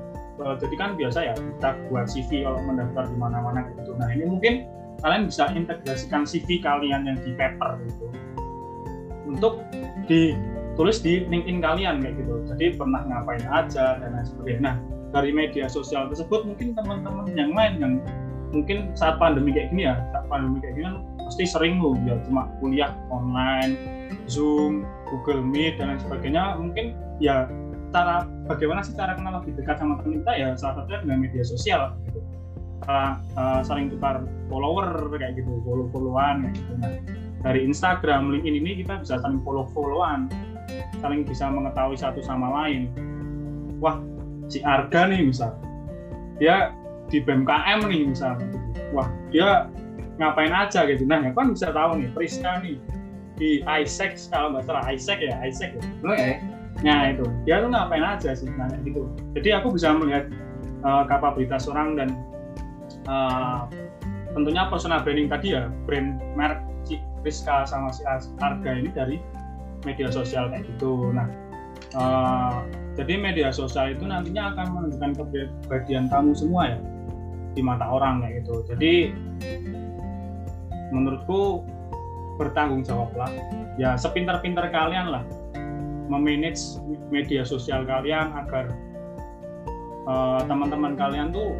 Jadi 0.58 0.74
kan 0.74 0.98
biasa 0.98 1.30
ya 1.30 1.34
kita 1.38 1.78
buat 1.88 2.10
CV 2.10 2.42
kalau 2.42 2.58
mendaftar 2.66 3.06
di 3.06 3.14
mana-mana 3.14 3.70
gitu. 3.70 3.94
Nah 3.94 4.10
ini 4.10 4.26
mungkin 4.26 4.66
kalian 4.98 5.30
bisa 5.30 5.46
integrasikan 5.54 6.26
CV 6.26 6.58
kalian 6.58 7.06
yang 7.06 7.18
di 7.22 7.30
paper 7.38 7.78
gitu 7.86 8.06
untuk 9.30 9.62
ditulis 10.10 10.98
di 10.98 11.22
LinkedIn 11.30 11.62
kalian 11.62 12.02
kayak 12.02 12.18
gitu. 12.18 12.34
Jadi 12.50 12.74
pernah 12.74 13.06
ngapain 13.06 13.46
aja 13.46 14.02
dan 14.02 14.10
lain 14.10 14.26
sebagainya. 14.26 14.62
Nah 14.62 14.76
dari 15.14 15.30
media 15.30 15.70
sosial 15.70 16.10
tersebut 16.10 16.42
mungkin 16.42 16.74
teman-teman 16.74 17.30
yang 17.38 17.54
lain 17.54 17.74
yang 17.78 17.94
mungkin 18.54 18.94
saat 18.94 19.18
pandemi 19.18 19.50
kayak 19.50 19.74
gini 19.74 19.90
ya, 19.90 19.98
saat 20.14 20.24
pandemi 20.30 20.62
kayak 20.62 20.74
gini 20.78 20.86
kan 20.86 20.96
pasti 21.24 21.44
sering 21.48 21.80
loh 21.80 21.96
ya 22.04 22.14
cuma 22.28 22.46
kuliah 22.60 22.92
online 23.08 23.74
zoom 24.30 24.84
google 25.10 25.42
meet 25.42 25.76
dan 25.76 25.94
lain 25.94 26.00
sebagainya. 26.00 26.54
Mungkin 26.56 26.94
ya 27.18 27.50
cara 27.90 28.26
bagaimana 28.46 28.82
sih 28.82 28.94
cara 28.94 29.14
kenal 29.18 29.42
lebih 29.42 29.58
dekat 29.58 29.76
sama 29.78 29.98
teman 30.00 30.22
kita? 30.22 30.32
Ya 30.38 30.48
salah 30.54 30.82
satunya 30.82 31.00
dengan 31.02 31.18
media 31.20 31.42
sosial 31.42 31.94
gitu. 32.08 32.20
Uh, 32.84 33.16
uh, 33.40 33.60
saling 33.64 33.88
tukar 33.88 34.20
follower 34.52 35.08
kayak 35.16 35.40
gitu 35.40 35.48
follow 35.64 35.88
followan 35.88 36.44
kayak 36.44 36.54
gitu. 36.60 36.72
Nah 36.78 36.92
dari 37.44 37.60
Instagram 37.64 38.32
LinkedIn 38.32 38.60
ini 38.60 38.70
kita 38.84 39.00
bisa 39.00 39.20
saling 39.20 39.40
follow 39.44 39.68
followan 39.72 40.28
saling 41.00 41.24
bisa 41.24 41.48
mengetahui 41.48 41.96
satu 41.96 42.20
sama 42.20 42.48
lain. 42.62 42.92
Wah 43.80 44.00
si 44.48 44.60
Arga 44.64 45.08
nih 45.08 45.24
misal. 45.24 45.56
Dia 46.36 46.74
di 47.08 47.18
BMKM 47.20 47.78
nih 47.88 48.00
misal. 48.08 48.38
Wah 48.94 49.08
dia 49.30 49.68
ngapain 50.18 50.52
aja 50.54 50.86
gitu. 50.86 51.04
Nah 51.04 51.20
ya 51.22 51.30
kan 51.34 51.52
bisa 51.52 51.74
tahu 51.74 51.98
nih 51.98 52.08
Priska 52.14 52.62
nih 52.62 52.78
di 53.34 53.66
Isaac 53.66 54.14
kalau 54.30 54.54
nggak 54.54 54.64
salah 54.70 54.84
Isaac 54.86 55.18
ya 55.18 55.34
Isaac 55.42 55.74
ya. 55.74 55.84
Okay. 56.06 56.34
nah 56.82 57.10
itu. 57.10 57.24
Dia 57.46 57.62
tuh 57.62 57.70
ngapain 57.70 58.02
aja 58.02 58.30
sih 58.34 58.50
nah 58.54 58.70
gitu. 58.82 59.10
Jadi 59.34 59.48
aku 59.54 59.74
bisa 59.74 59.94
melihat 59.94 60.30
uh, 60.86 61.06
kapabilitas 61.06 61.66
orang 61.70 61.98
dan 61.98 62.08
uh, 63.06 63.66
tentunya 64.34 64.66
personal 64.66 65.02
branding 65.02 65.30
tadi 65.30 65.54
ya 65.54 65.70
brand 65.86 66.18
merek 66.34 66.60
si 66.84 66.98
Priska 67.22 67.64
sama 67.64 67.94
si 67.94 68.02
Arga 68.42 68.70
ini 68.74 68.90
dari 68.90 69.16
media 69.86 70.10
sosial 70.10 70.50
kayak 70.50 70.66
gitu. 70.66 71.10
Nah 71.14 71.26
uh, 71.98 72.62
jadi 72.94 73.18
media 73.18 73.48
sosial 73.50 73.94
itu 73.94 74.06
nantinya 74.06 74.54
akan 74.54 74.66
menunjukkan 74.70 75.10
kepribadian 75.18 76.06
kamu 76.10 76.30
semua 76.34 76.74
ya 76.74 76.78
di 77.54 77.62
mata 77.62 77.86
orang 77.86 78.20
kayak 78.22 78.42
gitu. 78.42 78.54
Jadi 78.74 79.14
menurutku 80.90 81.62
bertanggung 82.36 82.82
jawablah. 82.82 83.30
Ya 83.78 83.98
sepintar-pintar 83.98 84.70
kalian 84.70 85.10
lah 85.10 85.24
memanage 86.06 86.78
media 87.08 87.42
sosial 87.46 87.86
kalian 87.88 88.30
agar 88.34 88.74
uh, 90.06 90.42
teman-teman 90.44 90.94
kalian 90.94 91.32
tuh 91.32 91.56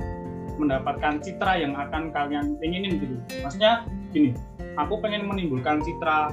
mendapatkan 0.60 1.18
citra 1.18 1.58
yang 1.58 1.74
akan 1.74 2.14
kalian 2.14 2.54
inginin 2.62 3.02
gitu. 3.02 3.16
Maksudnya 3.42 3.86
gini 4.14 4.34
aku 4.78 4.98
pengen 5.02 5.26
menimbulkan 5.26 5.82
citra 5.82 6.30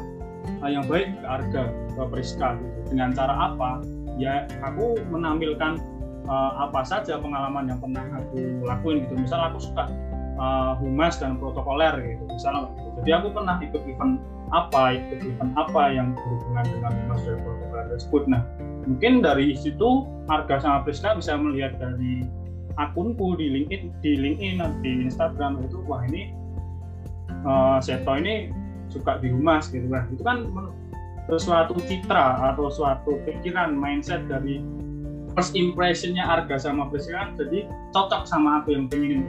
uh, 0.61 0.69
yang 0.69 0.85
baik 0.85 1.09
ke 1.17 1.25
harga 1.25 1.63
ke 1.71 2.03
Priska 2.09 2.57
gitu. 2.57 2.93
dengan 2.93 3.09
cara 3.15 3.33
apa? 3.53 3.81
Ya 4.21 4.45
aku 4.61 5.01
menampilkan 5.09 5.81
uh, 6.27 6.67
apa 6.69 6.81
saja 6.83 7.17
pengalaman 7.17 7.69
yang 7.71 7.79
pernah 7.79 8.05
aku 8.17 8.65
lakuin 8.65 9.05
gitu. 9.05 9.13
Misal 9.17 9.39
aku 9.49 9.61
suka 9.61 9.89
uh, 10.41 10.73
humas 10.81 11.21
dan 11.21 11.37
protokoler 11.37 11.93
gitu 12.01 12.23
misalnya 12.29 12.73
gitu. 12.73 12.89
jadi 13.01 13.11
aku 13.21 13.27
pernah 13.33 13.55
ikut 13.61 13.81
event 13.85 14.13
apa 14.51 14.97
ikut 14.97 15.19
event 15.23 15.51
apa 15.55 15.81
yang 15.93 16.07
berhubungan 16.17 16.65
dengan 16.67 16.91
humas 17.05 17.21
dan 17.23 17.37
protokoler 17.45 17.85
tersebut. 17.93 18.23
Nah 18.27 18.41
mungkin 18.89 19.13
dari 19.21 19.53
situ 19.53 20.09
harga 20.25 20.65
sama 20.65 20.83
Priska 20.83 21.15
bisa 21.15 21.37
melihat 21.37 21.77
dari 21.77 22.25
akunku 22.79 23.35
di 23.37 23.47
LinkedIn 23.51 23.91
di 24.01 24.11
LinkedIn 24.17 24.59
di 24.81 24.91
Instagram 25.07 25.61
itu 25.63 25.79
wah 25.85 26.03
ini 26.07 26.33
uh, 27.45 27.77
Seto 27.79 28.17
ini 28.17 28.51
suka 28.91 29.21
di 29.23 29.31
humas 29.31 29.71
gitu. 29.71 29.87
Kan 29.87 30.11
itu 30.11 30.23
kan 30.25 30.37
suatu 31.31 31.79
citra 31.87 32.51
atau 32.51 32.67
suatu 32.67 33.15
pikiran 33.23 33.71
mindset 33.71 34.27
dari 34.27 34.59
first 35.35 35.55
impressionnya 35.55 36.23
Arga 36.23 36.59
sama 36.59 36.87
Priska 36.91 37.15
kan 37.15 37.29
jadi 37.39 37.67
cocok 37.95 38.27
sama 38.27 38.63
aku 38.63 38.75
yang 38.75 38.85
pengen 38.91 39.23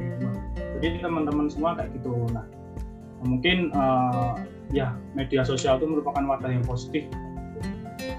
jadi 0.83 0.99
teman-teman 0.99 1.47
semua 1.47 1.79
kayak 1.79 1.95
gitu. 1.95 2.27
Nah 2.35 2.43
mungkin 3.23 3.71
uh, 3.71 4.35
ya 4.75 4.99
media 5.15 5.47
sosial 5.47 5.79
itu 5.79 5.87
merupakan 5.87 6.23
wadah 6.27 6.51
yang 6.51 6.67
positif. 6.67 7.07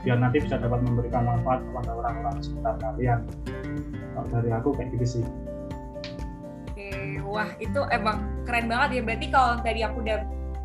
Biar 0.08 0.16
nanti 0.16 0.40
bisa 0.40 0.56
dapat 0.56 0.80
memberikan 0.80 1.28
manfaat 1.28 1.60
kepada 1.60 1.92
orang-orang 1.92 2.40
sekitar 2.40 2.80
kalian. 2.80 3.28
Kalau 4.16 4.28
dari 4.32 4.50
aku 4.56 4.70
kayak 4.80 4.96
gitu 4.96 5.20
sih. 5.20 5.24
Oke 6.72 7.20
wah 7.28 7.52
itu 7.60 7.82
emang 7.92 8.24
keren 8.48 8.72
banget 8.72 8.90
ya. 9.00 9.02
Berarti 9.04 9.28
kalau 9.28 9.60
tadi 9.60 9.82
aku 9.84 9.98
udah 10.00 10.18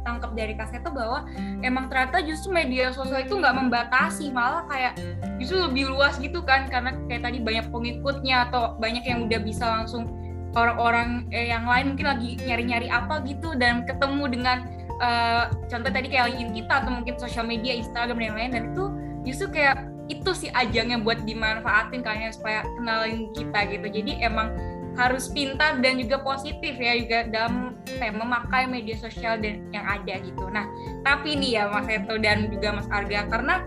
tangkap 0.08 0.32
dari 0.32 0.56
kaseto 0.56 0.88
bahwa 0.88 1.28
emang 1.60 1.92
ternyata 1.92 2.24
justru 2.24 2.48
media 2.48 2.88
sosial 2.96 3.28
itu 3.28 3.36
nggak 3.36 3.52
membatasi 3.52 4.32
malah 4.32 4.64
kayak 4.72 4.96
justru 5.36 5.60
lebih 5.60 5.92
luas 5.92 6.16
gitu 6.16 6.40
kan 6.40 6.64
karena 6.72 6.96
kayak 7.06 7.28
tadi 7.28 7.38
banyak 7.44 7.68
pengikutnya 7.68 8.48
atau 8.48 8.72
banyak 8.80 9.04
yang 9.04 9.28
udah 9.28 9.40
bisa 9.44 9.68
langsung 9.68 10.08
orang-orang 10.56 11.28
eh, 11.28 11.52
yang 11.52 11.68
lain 11.68 11.92
mungkin 11.92 12.08
lagi 12.08 12.40
nyari-nyari 12.40 12.88
apa 12.88 13.20
gitu 13.28 13.52
dan 13.60 13.84
ketemu 13.84 14.24
dengan 14.32 14.58
uh, 14.98 15.52
contoh 15.68 15.90
tadi 15.92 16.08
kayak 16.08 16.32
LinkedIn 16.32 16.64
kita 16.64 16.72
atau 16.84 16.90
mungkin 16.90 17.14
sosial 17.20 17.44
media 17.44 17.76
Instagram 17.76 18.16
dan 18.16 18.32
lain-lain 18.34 18.52
dan 18.56 18.62
itu 18.72 18.84
justru 19.28 19.60
kayak 19.60 19.86
itu 20.08 20.30
sih 20.32 20.50
ajangnya 20.56 21.04
buat 21.04 21.20
dimanfaatin 21.28 22.00
kalian 22.00 22.32
supaya 22.32 22.64
kenalin 22.80 23.28
kita 23.36 23.60
gitu. 23.68 23.86
Jadi 23.92 24.12
emang 24.24 24.56
harus 24.96 25.28
pintar 25.30 25.78
dan 25.84 26.00
juga 26.00 26.18
positif 26.24 26.74
ya 26.74 26.96
juga 26.96 27.28
dalam 27.28 27.67
kayak 27.96 28.14
memakai 28.18 28.68
media 28.68 28.96
sosial 29.00 29.40
dan 29.40 29.64
yang 29.72 29.86
ada 29.88 30.20
gitu 30.20 30.44
nah 30.52 30.68
tapi 31.00 31.32
nih 31.38 31.62
ya 31.62 31.64
Mas 31.72 31.88
Eto 31.88 32.20
dan 32.20 32.52
juga 32.52 32.76
Mas 32.76 32.88
Arga 32.92 33.24
karena 33.32 33.64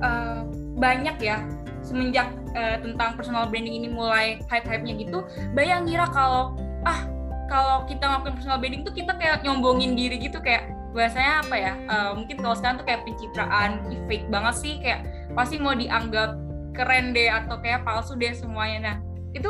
uh, 0.00 0.48
banyak 0.78 1.16
ya 1.20 1.44
semenjak 1.88 2.28
uh, 2.52 2.76
tentang 2.84 3.16
personal 3.16 3.48
branding 3.48 3.80
ini 3.80 3.88
mulai 3.88 4.36
hype-hype-nya 4.52 4.94
gitu, 5.00 5.24
banyak 5.56 5.88
ngira 5.88 6.06
kalau 6.12 6.52
ah 6.84 7.08
kalau 7.48 7.88
kita 7.88 8.04
ngelakuin 8.04 8.34
personal 8.36 8.60
branding 8.60 8.82
tuh 8.84 8.92
kita 8.92 9.16
kayak 9.16 9.40
nyombongin 9.40 9.96
diri 9.96 10.20
gitu 10.20 10.36
kayak 10.44 10.68
bahasanya 10.92 11.40
apa 11.40 11.56
ya? 11.56 11.72
Uh, 11.88 12.10
mungkin 12.20 12.36
kalau 12.44 12.54
sekarang 12.56 12.76
tuh 12.76 12.86
kayak 12.86 13.02
pencitraan, 13.08 13.70
fake 14.04 14.28
banget 14.28 14.54
sih 14.60 14.74
kayak 14.84 15.00
pasti 15.32 15.56
mau 15.56 15.72
dianggap 15.72 16.36
keren 16.76 17.16
deh 17.16 17.32
atau 17.32 17.56
kayak 17.64 17.82
palsu 17.88 18.14
deh 18.20 18.36
semuanya. 18.36 18.78
Nah, 18.92 18.96
itu 19.32 19.48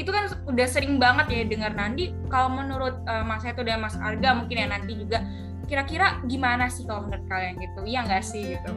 itu 0.00 0.08
kan 0.08 0.24
udah 0.48 0.66
sering 0.68 0.96
banget 0.96 1.26
ya 1.28 1.42
dengar 1.44 1.72
nanti 1.76 2.16
kalau 2.32 2.48
menurut 2.48 2.96
uh, 3.04 3.24
Mas 3.28 3.44
Eto 3.44 3.60
dan 3.60 3.84
Mas 3.84 3.92
Arga 4.00 4.32
mungkin 4.32 4.56
ya 4.56 4.68
nanti 4.72 4.96
juga 4.96 5.20
kira-kira 5.68 6.20
gimana 6.28 6.68
sih 6.72 6.88
kalau 6.88 7.04
menurut 7.04 7.24
kalian 7.28 7.60
gitu? 7.60 7.80
Iya 7.84 8.00
nggak 8.08 8.24
sih 8.24 8.56
gitu? 8.56 8.72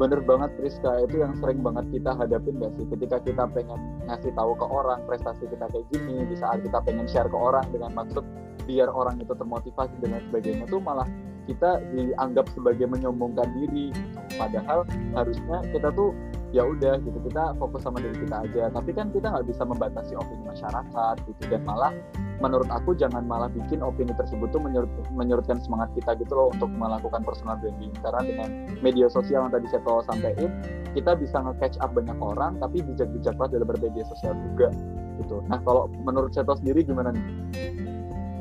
Bener 0.00 0.22
banget 0.24 0.50
Priska. 0.56 1.04
Itu 1.04 1.20
yang 1.20 1.36
sering 1.36 1.60
banget 1.60 1.84
kita 1.92 2.16
hadapin 2.16 2.56
gak 2.56 2.72
sih? 2.80 2.88
Ketika 2.88 3.20
kita 3.20 3.44
pengen 3.52 3.76
ngasih 4.08 4.32
tahu 4.32 4.56
ke 4.56 4.64
orang 4.64 5.04
prestasi 5.04 5.44
kita 5.44 5.68
kayak 5.68 5.86
gini 5.92 6.24
di 6.24 6.36
saat 6.40 6.64
kita 6.64 6.80
pengen 6.80 7.04
share 7.04 7.28
ke 7.28 7.36
orang 7.36 7.68
dengan 7.68 7.92
maksud 7.92 8.24
biar 8.64 8.88
orang 8.88 9.20
itu 9.20 9.34
termotivasi 9.36 9.92
dan 10.00 10.16
lain 10.16 10.24
sebagainya 10.32 10.64
tuh 10.72 10.80
malah 10.80 11.04
kita 11.44 11.82
dianggap 11.92 12.46
sebagai 12.56 12.86
menyombongkan 12.88 13.50
diri. 13.60 13.92
Padahal 14.40 14.88
harusnya 15.12 15.58
kita 15.68 15.92
tuh 15.92 16.16
ya 16.50 16.66
udah 16.66 16.98
gitu 17.02 17.18
kita 17.30 17.54
fokus 17.58 17.86
sama 17.86 18.02
diri 18.02 18.14
kita 18.26 18.42
aja. 18.42 18.62
Tapi 18.74 18.90
kan 18.94 19.14
kita 19.14 19.30
nggak 19.30 19.46
bisa 19.46 19.62
membatasi 19.62 20.12
opini 20.18 20.44
masyarakat 20.46 21.14
gitu. 21.26 21.42
Dan 21.46 21.62
malah 21.62 21.94
menurut 22.42 22.66
aku 22.72 22.96
jangan 22.98 23.22
malah 23.26 23.46
bikin 23.52 23.84
opini 23.84 24.10
tersebut 24.16 24.50
tuh 24.50 24.62
menyurut, 24.62 24.90
menyurutkan 25.14 25.62
semangat 25.62 25.92
kita 25.94 26.18
gitu 26.18 26.32
loh 26.34 26.48
untuk 26.50 26.70
melakukan 26.74 27.22
personal 27.22 27.58
branding. 27.62 27.94
Karena 28.02 28.20
dengan 28.26 28.48
media 28.82 29.06
sosial 29.06 29.46
yang 29.46 29.52
tadi 29.54 29.66
saya 29.70 29.82
tahu 29.86 30.02
sampaikan 30.06 30.50
kita 30.90 31.14
bisa 31.14 31.38
nge-catch 31.38 31.78
up 31.78 31.94
banyak 31.94 32.18
orang 32.18 32.58
tapi 32.58 32.82
bijak-bijak 32.82 33.38
lah 33.38 33.46
dalam 33.46 33.66
bermedia 33.70 34.02
sosial 34.10 34.34
juga 34.34 34.74
gitu. 35.22 35.38
Nah 35.46 35.62
kalau 35.62 35.86
menurut 36.02 36.34
saya 36.34 36.48
sendiri 36.50 36.82
gimana 36.82 37.14
nih? 37.14 37.24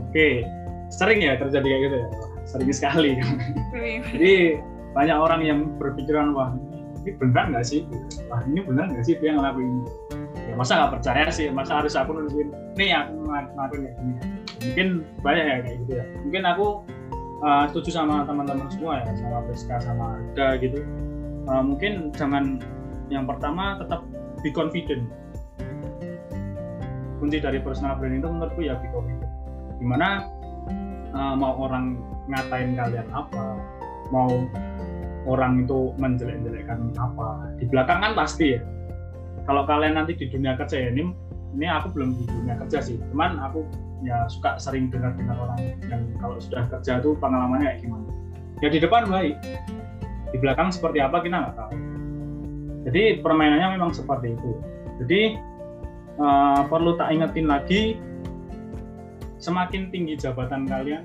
Oke 0.10 0.28
sering 0.90 1.22
ya 1.22 1.38
terjadi 1.38 1.68
kayak 1.70 1.82
gitu 1.86 1.96
ya? 2.02 2.08
Sering 2.50 2.70
sekali. 2.74 3.12
Jadi 4.10 4.58
banyak 4.98 5.18
orang 5.22 5.42
yang 5.46 5.60
berpikiran 5.78 6.34
wah 6.34 6.50
ini 7.04 7.12
benar 7.16 7.46
nggak 7.52 7.66
sih? 7.66 7.88
Wah 8.28 8.44
ini 8.44 8.60
benar 8.64 8.92
nggak 8.92 9.06
sih 9.08 9.16
dia 9.20 9.32
ngelakuin 9.36 9.88
ya 10.50 10.54
masa 10.58 10.72
nggak 10.84 10.92
percaya 11.00 11.26
sih? 11.32 11.48
Masa 11.52 11.80
harus 11.80 11.94
aku 11.96 12.12
nunjukin 12.16 12.50
nih 12.76 12.92
aku 12.96 13.14
ngelakuin 13.24 13.82
kayak 13.88 13.96
gini. 13.98 14.14
Mungkin 14.60 14.88
banyak 15.24 15.46
ya 15.46 15.56
kayak 15.64 15.78
gitu 15.86 15.92
ya. 15.96 16.06
Mungkin 16.28 16.44
aku 16.44 16.68
uh, 17.44 17.64
setuju 17.72 17.90
sama 18.04 18.28
teman-teman 18.28 18.68
semua 18.72 19.04
ya 19.04 19.12
sama 19.16 19.38
Priska 19.48 19.76
sama 19.80 20.20
Arga 20.20 20.48
gitu. 20.60 20.80
Uh, 21.48 21.64
mungkin 21.64 22.12
jangan 22.14 22.60
yang 23.08 23.26
pertama 23.26 23.80
tetap 23.80 24.04
be 24.44 24.52
confident. 24.52 25.08
Kunci 27.20 27.44
dari 27.44 27.60
personal 27.60 28.00
branding 28.00 28.24
itu 28.24 28.30
menurutku 28.32 28.62
ya 28.64 28.76
be 28.80 28.88
confident. 28.92 29.32
Di 29.80 29.86
mana 29.88 30.28
uh, 31.16 31.36
mau 31.36 31.56
orang 31.56 32.00
ngatain 32.30 32.78
kalian 32.78 33.08
apa 33.10 33.58
mau 34.14 34.30
orang 35.28 35.66
itu 35.66 35.92
menjelek-jelekkan 36.00 36.94
apa. 36.96 37.56
Di 37.60 37.66
belakang 37.68 38.00
kan 38.04 38.14
pasti 38.16 38.56
ya. 38.56 38.62
Kalau 39.50 39.66
kalian 39.66 39.98
nanti 39.98 40.14
di 40.14 40.30
dunia 40.30 40.54
kerja 40.54 40.78
ya 40.78 40.90
ini 40.94 41.10
ini 41.58 41.66
aku 41.66 41.90
belum 41.96 42.16
di 42.16 42.24
dunia 42.30 42.56
kerja 42.62 42.80
sih. 42.80 43.02
Cuman 43.12 43.42
aku 43.42 43.66
ya 44.06 44.30
suka 44.32 44.56
sering 44.62 44.88
dengar-dengar 44.94 45.36
orang 45.36 45.60
yang 45.90 46.04
kalau 46.22 46.38
sudah 46.40 46.70
kerja 46.70 47.04
tuh 47.04 47.18
pengalamannya 47.18 47.76
kayak 47.76 47.80
gimana. 47.84 48.08
Ya 48.62 48.70
di 48.70 48.80
depan 48.80 49.10
baik. 49.10 49.36
Di 50.30 50.38
belakang 50.38 50.70
seperti 50.70 51.02
apa 51.02 51.26
kita 51.26 51.36
nggak 51.36 51.56
tahu. 51.58 51.74
Jadi 52.88 53.04
permainannya 53.20 53.76
memang 53.76 53.92
seperti 53.92 54.38
itu. 54.38 54.52
Jadi 55.04 55.22
uh, 56.22 56.62
perlu 56.70 56.96
tak 56.96 57.12
ingetin 57.16 57.48
lagi 57.50 57.98
semakin 59.40 59.88
tinggi 59.90 60.20
jabatan 60.20 60.68
kalian 60.68 61.02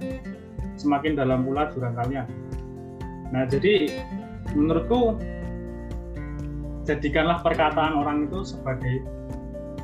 semakin 0.75 1.15
dalam 1.15 1.47
pula 1.47 1.71
jurang 1.71 1.95
kalian 1.95 2.27
Nah, 3.35 3.43
jadi 3.51 3.99
menurutku 4.55 5.19
jadikanlah 6.87 7.43
perkataan 7.43 7.99
orang 7.99 8.31
itu 8.31 8.47
sebagai 8.47 9.03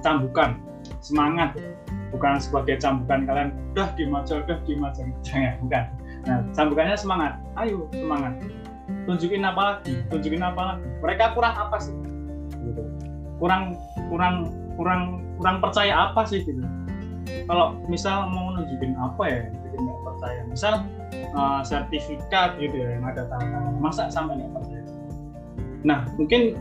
cambukan 0.05 0.61
semangat. 1.01 1.57
Bukan 2.11 2.43
sebagai 2.43 2.79
cambukan 2.83 3.23
kalian 3.23 3.51
udah 3.75 3.89
diem 3.95 4.15
aja 4.15 4.43
udah 4.43 4.59
diem 4.67 4.83
aja. 4.83 5.03
Jangan 5.27 5.55
bukan. 5.63 5.85
Nah 6.27 6.39
cambukannya 6.55 6.97
semangat. 6.99 7.33
Ayo 7.57 7.87
semangat. 7.95 8.35
Tunjukin 9.07 9.47
apa 9.47 9.61
lagi? 9.63 9.95
Tunjukin 10.11 10.43
apa 10.43 10.63
lagi? 10.75 10.87
Mereka 11.01 11.25
kurang 11.39 11.55
apa 11.55 11.77
sih? 11.79 11.95
Gitu. 12.51 12.83
Kurang 13.39 13.79
kurang 14.11 14.51
kurang 14.75 15.23
kurang 15.39 15.57
percaya 15.63 16.11
apa 16.11 16.27
sih 16.27 16.43
gitu? 16.43 16.61
Kalau 17.47 17.79
misal 17.87 18.27
mau 18.27 18.59
nunjukin 18.59 18.99
apa 18.99 19.23
ya 19.31 19.41
nggak 19.71 19.99
percaya? 20.03 20.41
Misal 20.51 20.73
uh, 21.35 21.63
sertifikat 21.63 22.59
gitu 22.59 22.77
ya 22.81 22.99
yang 22.99 23.05
ada 23.07 23.27
tangan 23.29 23.77
masa 23.79 24.11
sampai 24.11 24.41
percaya? 24.51 24.85
Nah 25.87 26.07
mungkin 26.17 26.59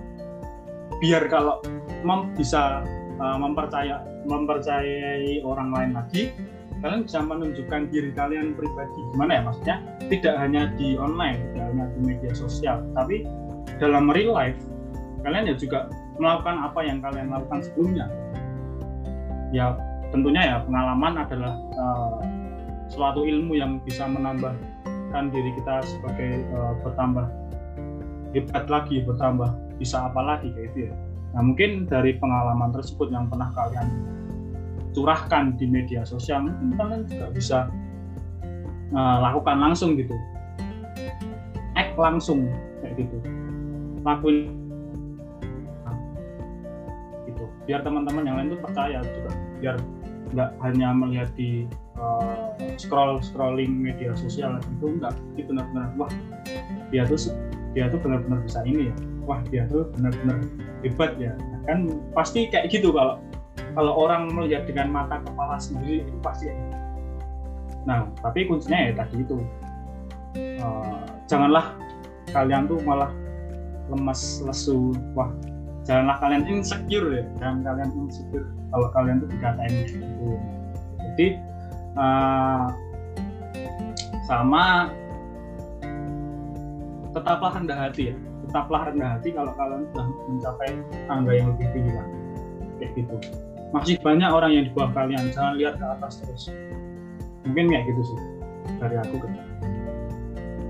biar 0.99 1.27
kalau 1.31 1.63
mem 2.03 2.33
bisa 2.35 2.83
uh, 3.19 3.37
mempercaya 3.39 4.03
mempercayai 4.27 5.41
orang 5.47 5.71
lain 5.71 5.91
lagi 5.95 6.31
kalian 6.79 7.03
bisa 7.03 7.19
menunjukkan 7.19 7.91
diri 7.91 8.11
kalian 8.15 8.55
pribadi. 8.55 8.99
Gimana 9.11 9.31
ya 9.35 9.41
maksudnya? 9.43 9.75
Tidak 10.07 10.35
hanya 10.39 10.71
di 10.79 10.95
online 10.95 11.51
tidak 11.51 11.65
hanya 11.75 11.85
di 11.91 11.99
media 12.03 12.31
sosial 12.31 12.83
tapi 12.95 13.27
dalam 13.79 14.11
real 14.11 14.31
life 14.35 14.59
kalian 15.23 15.51
ya 15.51 15.55
juga 15.59 15.91
melakukan 16.19 16.55
apa 16.63 16.79
yang 16.83 16.99
kalian 17.03 17.27
lakukan 17.31 17.59
sebelumnya. 17.63 18.07
Ya 19.51 19.75
tentunya 20.09 20.41
ya 20.41 20.57
pengalaman 20.65 21.13
adalah 21.21 21.53
uh, 21.77 22.17
suatu 22.89 23.23
ilmu 23.23 23.55
yang 23.55 23.77
bisa 23.85 24.09
menambahkan 24.09 25.23
diri 25.29 25.53
kita 25.61 25.85
sebagai 25.85 26.43
uh, 26.57 26.73
bertambah 26.81 27.25
hebat 28.33 28.65
lagi 28.69 29.01
bertambah 29.05 29.49
bisa 29.81 30.09
apa 30.09 30.21
lagi 30.21 30.49
kayak 30.53 30.73
itu 30.73 30.79
ya. 30.89 30.93
Nah 31.33 31.41
mungkin 31.45 31.85
dari 31.85 32.17
pengalaman 32.17 32.73
tersebut 32.73 33.09
yang 33.13 33.29
pernah 33.29 33.49
kalian 33.53 33.87
curahkan 34.93 35.53
di 35.55 35.69
media 35.69 36.01
sosial 36.01 36.49
mungkin 36.49 36.73
kalian 36.77 37.01
juga 37.05 37.25
bisa 37.29 37.57
uh, 38.93 39.17
lakukan 39.21 39.57
langsung 39.61 39.97
gitu. 39.97 40.13
Act 41.77 41.95
langsung 41.95 42.49
kayak 42.81 43.05
gitu. 43.05 43.17
Lakuin 44.01 44.49
gitu. 47.29 47.45
Biar 47.69 47.85
teman-teman 47.85 48.25
yang 48.25 48.35
lain 48.41 48.47
tuh 48.57 48.61
percaya 48.61 48.99
juga. 49.05 49.31
Biar 49.61 49.75
nggak 50.29 50.49
hanya 50.61 50.89
melihat 50.93 51.29
di 51.33 51.65
uh, 51.99 52.55
scroll 52.79 53.19
scrolling 53.19 53.75
media 53.75 54.15
sosial 54.15 54.57
itu 54.57 54.85
enggak 54.87 55.13
itu 55.35 55.51
benar-benar 55.51 55.91
wah 55.99 56.11
dia 56.89 57.05
tuh 57.05 57.19
dia 57.75 57.85
tuh 57.91 57.99
benar-benar 58.01 58.39
bisa 58.41 58.63
ini 58.65 58.89
ya 58.89 58.95
wah 59.29 59.39
dia 59.53 59.63
tuh 59.69 59.85
benar-benar 59.93 60.41
hebat 60.81 61.13
ya. 61.21 61.35
Nah, 61.37 61.59
kan 61.69 61.79
pasti 62.17 62.49
kayak 62.49 62.73
gitu 62.73 62.89
kalau 62.89 63.21
kalau 63.77 63.93
orang 63.93 64.33
melihat 64.33 64.65
dengan 64.65 64.89
mata 64.89 65.21
kepala 65.21 65.61
sendiri 65.61 66.01
itu 66.07 66.17
pasti 66.23 66.49
nah 67.87 68.09
tapi 68.19 68.49
kuncinya 68.49 68.89
ya 68.89 68.91
tadi 68.97 69.23
itu. 69.23 69.37
Uh, 70.59 71.01
janganlah 71.25 71.73
kalian 72.29 72.67
tuh 72.67 72.77
malah 72.83 73.09
lemas 73.89 74.43
lesu 74.45 74.93
wah 75.17 75.31
janganlah 75.87 76.19
kalian 76.21 76.43
insecure 76.45 77.07
ya 77.09 77.23
jangan 77.41 77.65
kalian 77.65 77.89
insecure 78.05 78.47
kalau 78.69 78.87
kalian 78.93 79.23
tuh 79.23 79.29
dikatain 79.31 79.73
gitu. 79.89 80.37
Jadi 80.99 81.27
uh, 81.97 82.69
sama 84.29 84.93
tetaplah 87.13 87.51
rendah 87.57 87.77
hati 87.77 88.13
ya. 88.13 88.15
Tetaplah 88.49 88.81
rendah 88.89 89.09
hati 89.17 89.29
kalau 89.33 89.51
kalian 89.57 89.81
sudah 89.93 90.05
mencapai 90.29 90.69
tangga 91.09 91.31
yang 91.33 91.47
lebih 91.53 91.67
tinggi 91.73 91.91
lah. 91.93 92.07
Kayak 92.77 92.91
gitu. 92.97 93.15
Masih 93.69 93.95
banyak 94.01 94.29
orang 94.29 94.51
yang 94.53 94.63
di 94.69 94.71
bawah 94.73 94.91
kalian. 94.93 95.29
Jangan 95.33 95.53
lihat 95.57 95.77
ke 95.77 95.85
atas 95.85 96.13
terus. 96.21 96.43
Mungkin 97.45 97.69
kayak 97.73 97.85
gitu 97.89 98.01
sih. 98.13 98.19
Dari 98.77 98.95
aku 99.01 99.15
kan 99.17 99.31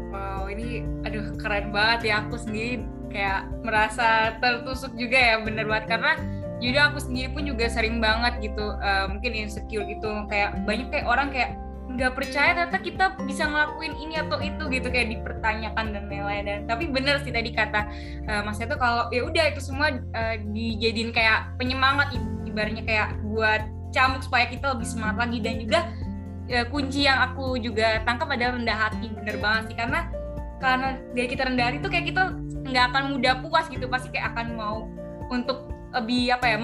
wow 0.10 0.48
ini 0.48 0.88
aduh 1.04 1.36
keren 1.36 1.72
banget 1.76 2.12
ya. 2.12 2.24
Aku 2.24 2.40
sendiri 2.40 2.84
kayak 3.12 3.50
merasa 3.64 4.40
tertusuk 4.40 4.96
juga 4.96 5.20
ya 5.20 5.36
bener 5.44 5.68
banget. 5.68 5.86
Karena 5.92 6.16
jadi 6.60 6.92
aku 6.92 7.00
sendiri 7.00 7.32
pun 7.32 7.44
juga 7.48 7.72
sering 7.72 8.04
banget 8.04 8.52
gitu 8.52 8.76
uh, 8.80 9.08
mungkin 9.08 9.32
insecure 9.32 9.88
gitu 9.88 10.08
kayak 10.28 10.60
banyak 10.68 10.92
kayak 10.92 11.08
orang 11.08 11.32
kayak 11.32 11.56
nggak 11.90 12.14
percaya 12.14 12.54
ternyata 12.54 12.80
kita 12.86 13.06
bisa 13.26 13.50
ngelakuin 13.50 13.98
ini 13.98 14.22
atau 14.22 14.38
itu 14.38 14.64
gitu 14.70 14.88
kayak 14.94 15.10
dipertanyakan 15.10 15.86
dan 15.90 16.04
lain-lain. 16.06 16.44
Dan 16.46 16.60
tapi 16.70 16.86
bener 16.86 17.18
sih 17.26 17.34
tadi 17.34 17.50
kata 17.50 17.90
uh, 18.30 18.42
Mas 18.46 18.62
itu 18.62 18.78
kalau 18.78 19.10
ya 19.10 19.26
udah 19.26 19.46
itu 19.50 19.62
semua 19.64 19.98
uh, 19.98 20.36
dijadiin 20.54 21.10
kayak 21.10 21.50
penyemangat 21.58 22.14
ibaratnya 22.46 22.86
kayak 22.86 23.18
buat 23.26 23.66
camuk 23.90 24.22
supaya 24.22 24.46
kita 24.46 24.78
lebih 24.78 24.86
semangat 24.86 25.18
lagi. 25.26 25.38
Dan 25.42 25.54
juga 25.66 25.80
uh, 26.54 26.66
kunci 26.70 27.10
yang 27.10 27.20
aku 27.34 27.58
juga 27.58 28.06
tangkap 28.06 28.30
adalah 28.30 28.54
rendah 28.54 28.78
hati 28.78 29.10
bener 29.10 29.36
banget 29.42 29.74
sih. 29.74 29.78
Karena 29.82 30.00
karena 30.62 30.88
dari 31.18 31.28
kita 31.32 31.50
rendah 31.50 31.66
hati 31.74 31.78
itu 31.82 31.90
kayak 31.90 32.06
kita 32.14 32.24
nggak 32.70 32.86
akan 32.94 33.04
mudah 33.18 33.34
puas 33.42 33.66
gitu 33.66 33.90
pasti 33.90 34.14
kayak 34.14 34.38
akan 34.38 34.54
mau 34.54 34.86
untuk 35.34 35.79
lebih 35.96 36.34
apa 36.34 36.46
ya 36.46 36.58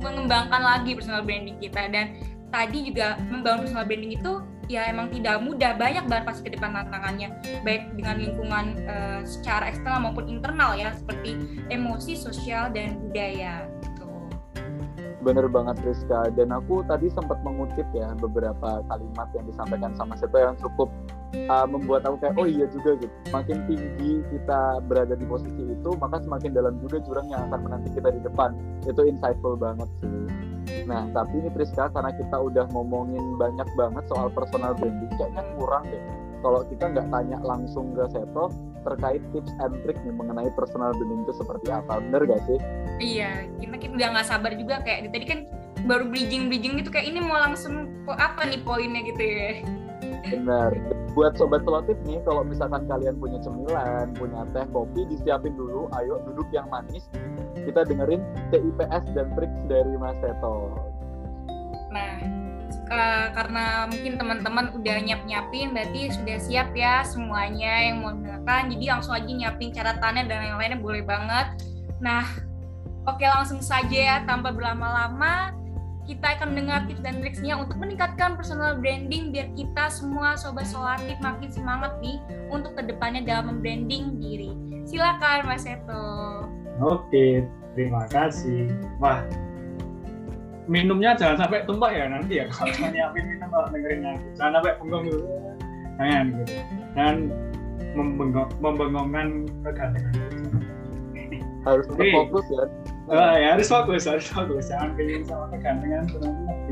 mengembangkan 0.00 0.62
lagi 0.62 0.94
personal 0.94 1.26
branding 1.26 1.58
kita. 1.58 1.90
Dan 1.90 2.18
tadi 2.54 2.86
juga 2.86 3.18
membangun 3.30 3.66
personal 3.66 3.86
branding 3.86 4.14
itu 4.14 4.32
ya 4.70 4.88
emang 4.88 5.12
tidak 5.12 5.40
mudah. 5.42 5.76
Banyak 5.76 6.04
banget 6.08 6.24
pasti 6.24 6.42
ke 6.46 6.50
depan 6.56 6.72
tantangannya. 6.72 7.28
Baik 7.66 7.92
dengan 7.98 8.16
lingkungan 8.20 8.64
uh, 8.88 9.20
secara 9.26 9.68
eksternal 9.70 10.10
maupun 10.10 10.28
internal 10.30 10.76
ya 10.76 10.94
seperti 10.94 11.36
emosi 11.68 12.16
sosial 12.16 12.70
dan 12.72 12.96
budaya. 13.08 13.68
Gitu. 13.82 14.06
Bener 15.24 15.46
banget 15.48 15.76
Rizka. 15.84 16.30
Dan 16.32 16.52
aku 16.52 16.84
tadi 16.86 17.10
sempat 17.12 17.40
mengutip 17.42 17.86
ya 17.92 18.12
beberapa 18.16 18.84
kalimat 18.88 19.28
yang 19.34 19.44
disampaikan 19.48 19.92
sama 19.96 20.14
Seto 20.16 20.36
yang 20.36 20.56
cukup 20.60 20.88
uh, 21.50 21.66
membuat 21.68 22.06
aku 22.06 22.16
kayak 22.22 22.34
oh 22.38 22.48
iya 22.48 22.66
juga 22.70 22.96
gitu. 22.98 23.14
Makin 23.30 23.58
tinggi 23.66 24.12
kita 24.32 24.80
berada 24.86 25.14
di 25.14 25.26
posisi 25.26 25.62
itu 25.62 25.90
maka 25.98 26.22
semakin 26.22 26.50
dalam 26.54 26.74
juga 26.80 27.02
jurang 27.04 27.26
yang 27.30 27.50
akan 27.50 27.60
menanti 27.66 27.88
kita 27.94 28.08
di 28.14 28.20
depan. 28.22 28.54
Itu 28.86 29.02
insightful 29.04 29.58
banget 29.58 29.88
sih. 30.00 30.10
Nah 30.88 31.08
tapi 31.12 31.44
ini 31.44 31.50
Priska 31.52 31.92
karena 31.92 32.10
kita 32.14 32.36
udah 32.36 32.64
ngomongin 32.72 33.36
banyak 33.36 33.68
banget 33.76 34.04
soal 34.08 34.28
personal 34.32 34.72
branding 34.76 35.12
kayaknya 35.16 35.42
kurang 35.56 35.84
deh. 35.88 36.02
Kalau 36.44 36.60
kita 36.68 36.84
nggak 36.92 37.08
tanya 37.08 37.38
langsung 37.40 37.96
ke 37.96 38.04
Seto 38.12 38.52
terkait 38.84 39.24
tips 39.32 39.48
and 39.64 39.80
trick 39.80 39.96
nih 40.04 40.12
mengenai 40.12 40.52
personal 40.52 40.92
branding 40.92 41.24
itu 41.24 41.32
seperti 41.40 41.72
apa. 41.72 42.04
Bener 42.04 42.28
gak 42.28 42.42
sih? 42.44 42.58
Iya 43.00 43.48
kita, 43.56 43.76
kita 43.80 43.92
udah 43.96 44.08
nggak 44.12 44.28
sabar 44.28 44.52
juga 44.52 44.84
kayak 44.84 45.08
tadi 45.08 45.24
kan 45.24 45.40
baru 45.84 46.08
bridging 46.08 46.48
bridging 46.48 46.80
gitu 46.80 46.88
kayak 46.92 47.12
ini 47.12 47.20
mau 47.20 47.36
langsung 47.36 47.88
apa 48.08 48.48
nih 48.48 48.60
poinnya 48.64 49.04
gitu 49.04 49.20
ya 49.20 49.60
Benar. 50.24 50.72
Buat 51.12 51.36
sobat 51.36 51.62
selotip 51.62 51.98
nih, 52.08 52.18
kalau 52.24 52.42
misalkan 52.42 52.88
kalian 52.88 53.16
punya 53.20 53.38
cemilan, 53.44 54.10
punya 54.16 54.42
teh, 54.56 54.66
kopi, 54.72 55.04
disiapin 55.06 55.54
dulu. 55.54 55.86
Ayo 56.00 56.24
duduk 56.26 56.48
yang 56.50 56.66
manis. 56.72 57.06
Kita 57.54 57.84
dengerin 57.84 58.24
TIPS 58.50 59.04
dan 59.12 59.30
tricks 59.36 59.60
dari 59.68 59.94
Mas 60.00 60.16
Seto. 60.18 60.74
Nah, 61.92 62.14
uh, 62.90 63.26
karena 63.36 63.64
mungkin 63.86 64.14
teman-teman 64.18 64.66
udah 64.74 64.96
nyiap-nyiapin, 65.04 65.76
berarti 65.76 66.10
sudah 66.10 66.38
siap 66.40 66.68
ya 66.74 67.04
semuanya 67.06 67.92
yang 67.92 68.02
mau 68.02 68.12
dengarkan. 68.16 68.72
Jadi 68.74 68.84
langsung 68.90 69.14
aja 69.14 69.30
nyiapin 69.30 69.70
catatannya 69.70 70.22
dan 70.26 70.38
yang 70.42 70.58
lainnya 70.58 70.80
boleh 70.80 71.04
banget. 71.06 71.62
Nah, 72.02 72.26
oke 73.06 73.22
langsung 73.22 73.62
saja 73.62 73.94
ya 73.94 74.16
tanpa 74.26 74.50
berlama-lama 74.50 75.63
kita 76.04 76.36
akan 76.36 76.52
mendengar 76.52 76.84
tips 76.84 77.00
dan 77.00 77.20
triksnya 77.24 77.56
untuk 77.56 77.80
meningkatkan 77.80 78.36
personal 78.36 78.76
branding 78.76 79.32
biar 79.32 79.48
kita 79.56 79.88
semua 79.88 80.36
sobat 80.36 80.68
solatif 80.68 81.16
makin 81.24 81.48
semangat 81.48 81.96
nih 82.04 82.20
untuk 82.52 82.76
ke 82.76 82.84
depannya 82.84 83.24
dalam 83.24 83.56
membranding 83.56 84.20
diri. 84.20 84.52
Silakan 84.84 85.48
Mas 85.48 85.64
Eto. 85.64 86.44
Oke, 86.84 87.48
terima 87.72 88.04
kasih. 88.12 88.68
Wah, 89.00 89.24
minumnya 90.68 91.16
jangan 91.16 91.48
sampai 91.48 91.64
tumpah 91.64 91.88
ya 91.88 92.04
nanti 92.12 92.44
ya 92.44 92.44
kalau 92.52 92.92
nyiapin 92.92 93.24
minum 93.24 93.48
kalau 93.48 93.66
dengerin 93.72 94.04
aku. 94.04 94.26
Jangan 94.36 94.52
sampai 94.60 94.72
bengong 94.84 95.04
dulu. 95.08 95.26
Jangan 95.96 96.24
gitu. 96.36 96.54
Dan 96.92 97.14
membengong, 97.96 98.50
membengongkan 98.60 99.28
kegantengan. 99.64 100.32
Harus 101.64 101.88
tetap 101.88 102.06
fokus 102.12 102.44
ya 102.52 102.68
Uh, 103.04 103.36
ya 103.36 103.52
harus 103.52 103.68
fokus, 103.68 104.08
harus 104.08 104.24
fokus. 104.32 104.72
Jangan 104.72 104.96
pengen 104.96 105.28
sama 105.28 105.52
kegantengan, 105.52 106.08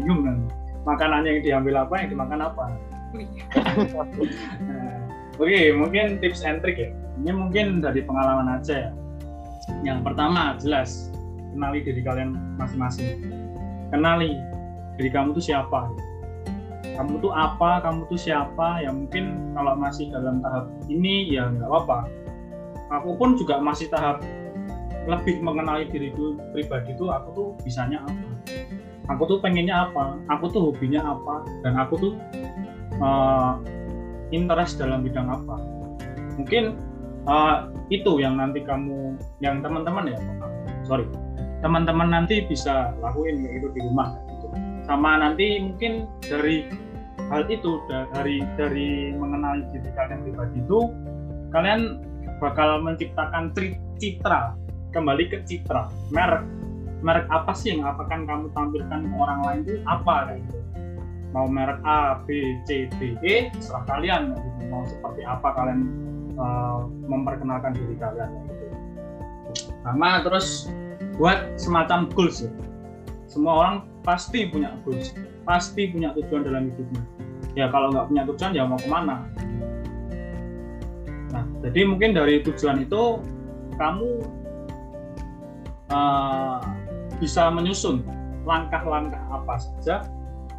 bingung 0.00 0.24
nanti. 0.24 0.48
Makanannya 0.88 1.38
yang 1.38 1.44
diambil 1.44 1.84
apa, 1.84 1.94
yang 2.00 2.08
dimakan 2.16 2.40
apa. 2.48 2.62
nah, 2.72 2.80
Oke, 5.36 5.48
okay, 5.48 5.72
mungkin 5.76 6.16
tips 6.24 6.40
and 6.44 6.64
trick 6.64 6.80
ya. 6.80 6.88
Ini 7.20 7.32
mungkin 7.36 7.84
dari 7.84 8.00
pengalaman 8.00 8.60
aja 8.60 8.88
ya. 8.88 8.90
Yang 9.84 10.08
pertama 10.08 10.56
jelas 10.58 11.12
kenali 11.52 11.84
diri 11.84 12.00
kalian 12.00 12.56
masing-masing. 12.56 13.20
Kenali 13.92 14.32
diri 14.96 15.12
kamu 15.12 15.36
tuh 15.36 15.44
siapa. 15.44 15.92
Kamu 16.96 17.20
tuh 17.20 17.32
apa, 17.32 17.84
kamu 17.84 18.08
tuh 18.08 18.16
siapa. 18.16 18.80
Ya 18.80 18.90
mungkin 18.90 19.52
kalau 19.52 19.76
masih 19.76 20.08
dalam 20.08 20.40
tahap 20.40 20.72
ini 20.88 21.28
ya 21.28 21.52
nggak 21.52 21.68
apa-apa. 21.68 22.08
Aku 23.00 23.16
pun 23.20 23.36
juga 23.36 23.60
masih 23.60 23.92
tahap 23.92 24.24
lebih 25.06 25.42
mengenali 25.42 25.90
diriku 25.90 26.38
pribadi 26.54 26.94
itu 26.94 27.10
aku 27.10 27.28
tuh 27.34 27.48
bisanya 27.66 28.02
apa? 28.06 28.26
Aku 29.10 29.26
tuh 29.26 29.38
pengennya 29.42 29.90
apa? 29.90 30.18
Aku 30.30 30.46
tuh 30.50 30.70
hobinya 30.70 31.02
apa? 31.02 31.42
Dan 31.66 31.74
aku 31.74 31.94
tuh 31.98 32.12
uh, 33.02 33.58
interest 34.30 34.78
dalam 34.78 35.02
bidang 35.02 35.26
apa? 35.26 35.58
Mungkin 36.38 36.78
uh, 37.26 37.70
itu 37.90 38.22
yang 38.22 38.38
nanti 38.38 38.62
kamu 38.62 39.18
yang 39.42 39.58
teman-teman 39.60 40.14
ya 40.14 40.18
sorry. 40.86 41.06
Teman-teman 41.62 42.10
nanti 42.10 42.42
bisa 42.46 42.90
lakuin 42.98 43.46
itu 43.46 43.70
di 43.70 43.80
rumah 43.86 44.18
gitu. 44.34 44.50
sama 44.82 45.14
nanti 45.14 45.62
mungkin 45.62 46.10
dari 46.26 46.66
hal 47.30 47.46
itu 47.46 47.78
dari 47.86 48.42
dari 48.58 49.14
mengenali 49.14 49.62
diri 49.70 49.90
kalian 49.94 50.26
pribadi 50.26 50.58
itu 50.58 50.90
kalian 51.54 52.02
bakal 52.42 52.82
menciptakan 52.82 53.54
citra 54.02 54.58
kembali 54.92 55.24
ke 55.32 55.42
citra. 55.48 55.88
Merek 56.12 56.44
merek 57.02 57.26
apa 57.34 57.50
sih 57.52 57.74
yang 57.74 57.82
akan 57.82 58.24
kamu 58.24 58.46
tampilkan 58.54 59.00
ke 59.10 59.14
orang 59.18 59.40
lain 59.42 59.60
itu 59.66 59.74
apa 59.90 60.38
gitu? 60.38 60.58
Mau 61.34 61.48
merek 61.48 61.80
A, 61.82 62.22
B, 62.22 62.60
C, 62.68 62.86
D, 63.00 63.18
E 63.24 63.50
serah 63.58 63.82
kalian 63.88 64.36
gitu. 64.36 64.48
mau 64.70 64.84
seperti 64.86 65.26
apa 65.26 65.48
kalian 65.52 65.80
uh, 66.38 66.86
memperkenalkan 67.08 67.74
diri 67.74 67.96
kalian 67.98 68.30
gitu. 68.46 68.66
sama 69.82 70.22
terus 70.22 70.70
buat 71.18 71.58
semacam 71.58 72.08
goals 72.14 72.46
ya. 72.46 72.52
Semua 73.26 73.52
orang 73.64 73.76
pasti 74.04 74.46
punya 74.48 74.76
goals 74.84 75.12
pasti 75.42 75.90
punya 75.90 76.14
tujuan 76.14 76.46
dalam 76.46 76.70
hidupnya. 76.70 77.02
Ya 77.58 77.66
kalau 77.68 77.92
nggak 77.92 78.06
punya 78.08 78.22
tujuan 78.30 78.52
ya 78.54 78.62
mau 78.64 78.78
ke 78.78 78.88
mana? 78.88 79.26
Nah 81.34 81.44
jadi 81.66 81.80
mungkin 81.88 82.14
dari 82.14 82.40
tujuan 82.46 82.86
itu 82.86 83.18
kamu 83.76 84.08
uh, 85.92 86.58
bisa 87.20 87.52
menyusun 87.52 88.02
langkah-langkah 88.48 89.20
apa 89.30 89.54
saja 89.60 90.02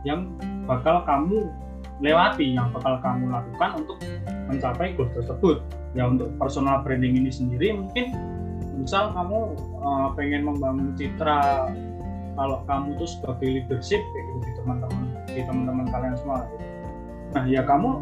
yang 0.08 0.32
bakal 0.64 1.04
kamu 1.04 1.52
lewati, 2.00 2.56
yang 2.56 2.72
bakal 2.72 3.00
kamu 3.04 3.32
lakukan 3.32 3.84
untuk 3.84 3.98
mencapai 4.48 4.96
goal 4.96 5.10
tersebut. 5.12 5.60
ya 5.94 6.10
untuk 6.10 6.34
personal 6.42 6.82
branding 6.82 7.14
ini 7.22 7.30
sendiri 7.30 7.70
mungkin 7.78 8.18
misal 8.82 9.14
kamu 9.14 9.54
uh, 9.78 10.10
pengen 10.18 10.42
membangun 10.42 10.90
citra 10.98 11.70
kalau 12.34 12.66
kamu 12.66 12.98
tuh 12.98 13.06
sebagai 13.06 13.62
leadership 13.62 14.02
kayak 14.02 14.26
gitu 14.26 14.40
di 14.42 14.52
teman-teman 14.58 15.04
di 15.30 15.42
teman-teman 15.46 15.86
kalian 15.94 16.18
semua 16.18 16.50
gitu. 16.50 16.66
nah 17.38 17.44
ya 17.46 17.62
kamu 17.62 18.02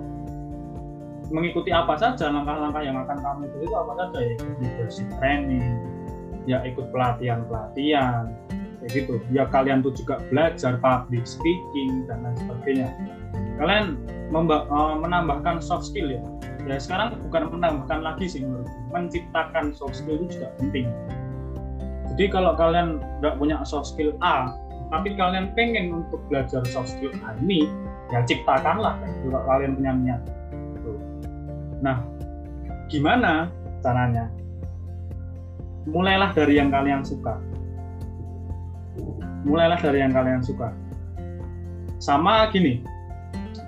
mengikuti 1.35 1.75
apa 1.75 1.99
saja 1.99 2.31
langkah-langkah 2.31 2.79
yang 2.79 2.95
akan 2.95 3.17
kamu 3.19 3.41
itu 3.59 3.75
apa 3.75 3.91
saja 3.99 4.19
ya 4.23 4.33
leadership 4.63 5.07
training 5.19 5.90
ya 6.49 6.63
ikut 6.65 6.89
pelatihan-pelatihan. 6.93 8.31
Kayak 8.81 8.91
gitu. 8.97 9.15
Ya 9.29 9.45
kalian 9.49 9.85
tuh 9.85 9.93
juga 9.93 10.17
belajar 10.33 10.81
public 10.81 11.25
speaking 11.29 12.09
dan 12.09 12.25
lain 12.25 12.37
sebagainya. 12.41 12.89
Kalian 13.61 14.01
uh, 14.33 14.95
menambahkan 14.97 15.61
soft 15.61 15.89
skill 15.89 16.09
ya? 16.09 16.21
Ya 16.65 16.77
sekarang 16.77 17.17
bukan 17.25 17.49
menambahkan 17.53 18.01
lagi 18.05 18.25
sih 18.29 18.41
menurutku 18.41 18.79
menciptakan 18.93 19.73
soft 19.73 20.01
skill 20.01 20.17
itu 20.21 20.41
juga 20.41 20.49
penting. 20.57 20.89
Jadi 22.13 22.25
kalau 22.29 22.57
kalian 22.57 23.01
nggak 23.21 23.37
punya 23.37 23.61
soft 23.65 23.93
skill 23.93 24.13
A 24.21 24.53
tapi 24.91 25.15
kalian 25.15 25.55
pengen 25.55 26.03
untuk 26.03 26.19
belajar 26.27 26.61
soft 26.67 26.91
skill 26.91 27.15
A 27.23 27.33
ini 27.39 27.63
ya 28.11 28.21
ciptakanlah 28.27 28.99
kalau 28.99 29.41
kalian 29.47 29.79
punya 29.79 29.93
niat 29.95 30.21
Nah, 31.81 31.97
gimana 32.93 33.49
caranya? 33.81 34.29
Mulailah 35.89 36.31
dari 36.37 36.61
yang 36.61 36.69
kalian 36.69 37.01
suka. 37.01 37.41
Mulailah 39.47 39.79
dari 39.81 39.97
yang 40.05 40.13
kalian 40.13 40.41
suka. 40.45 40.69
Sama 41.97 42.49
gini, 42.53 42.85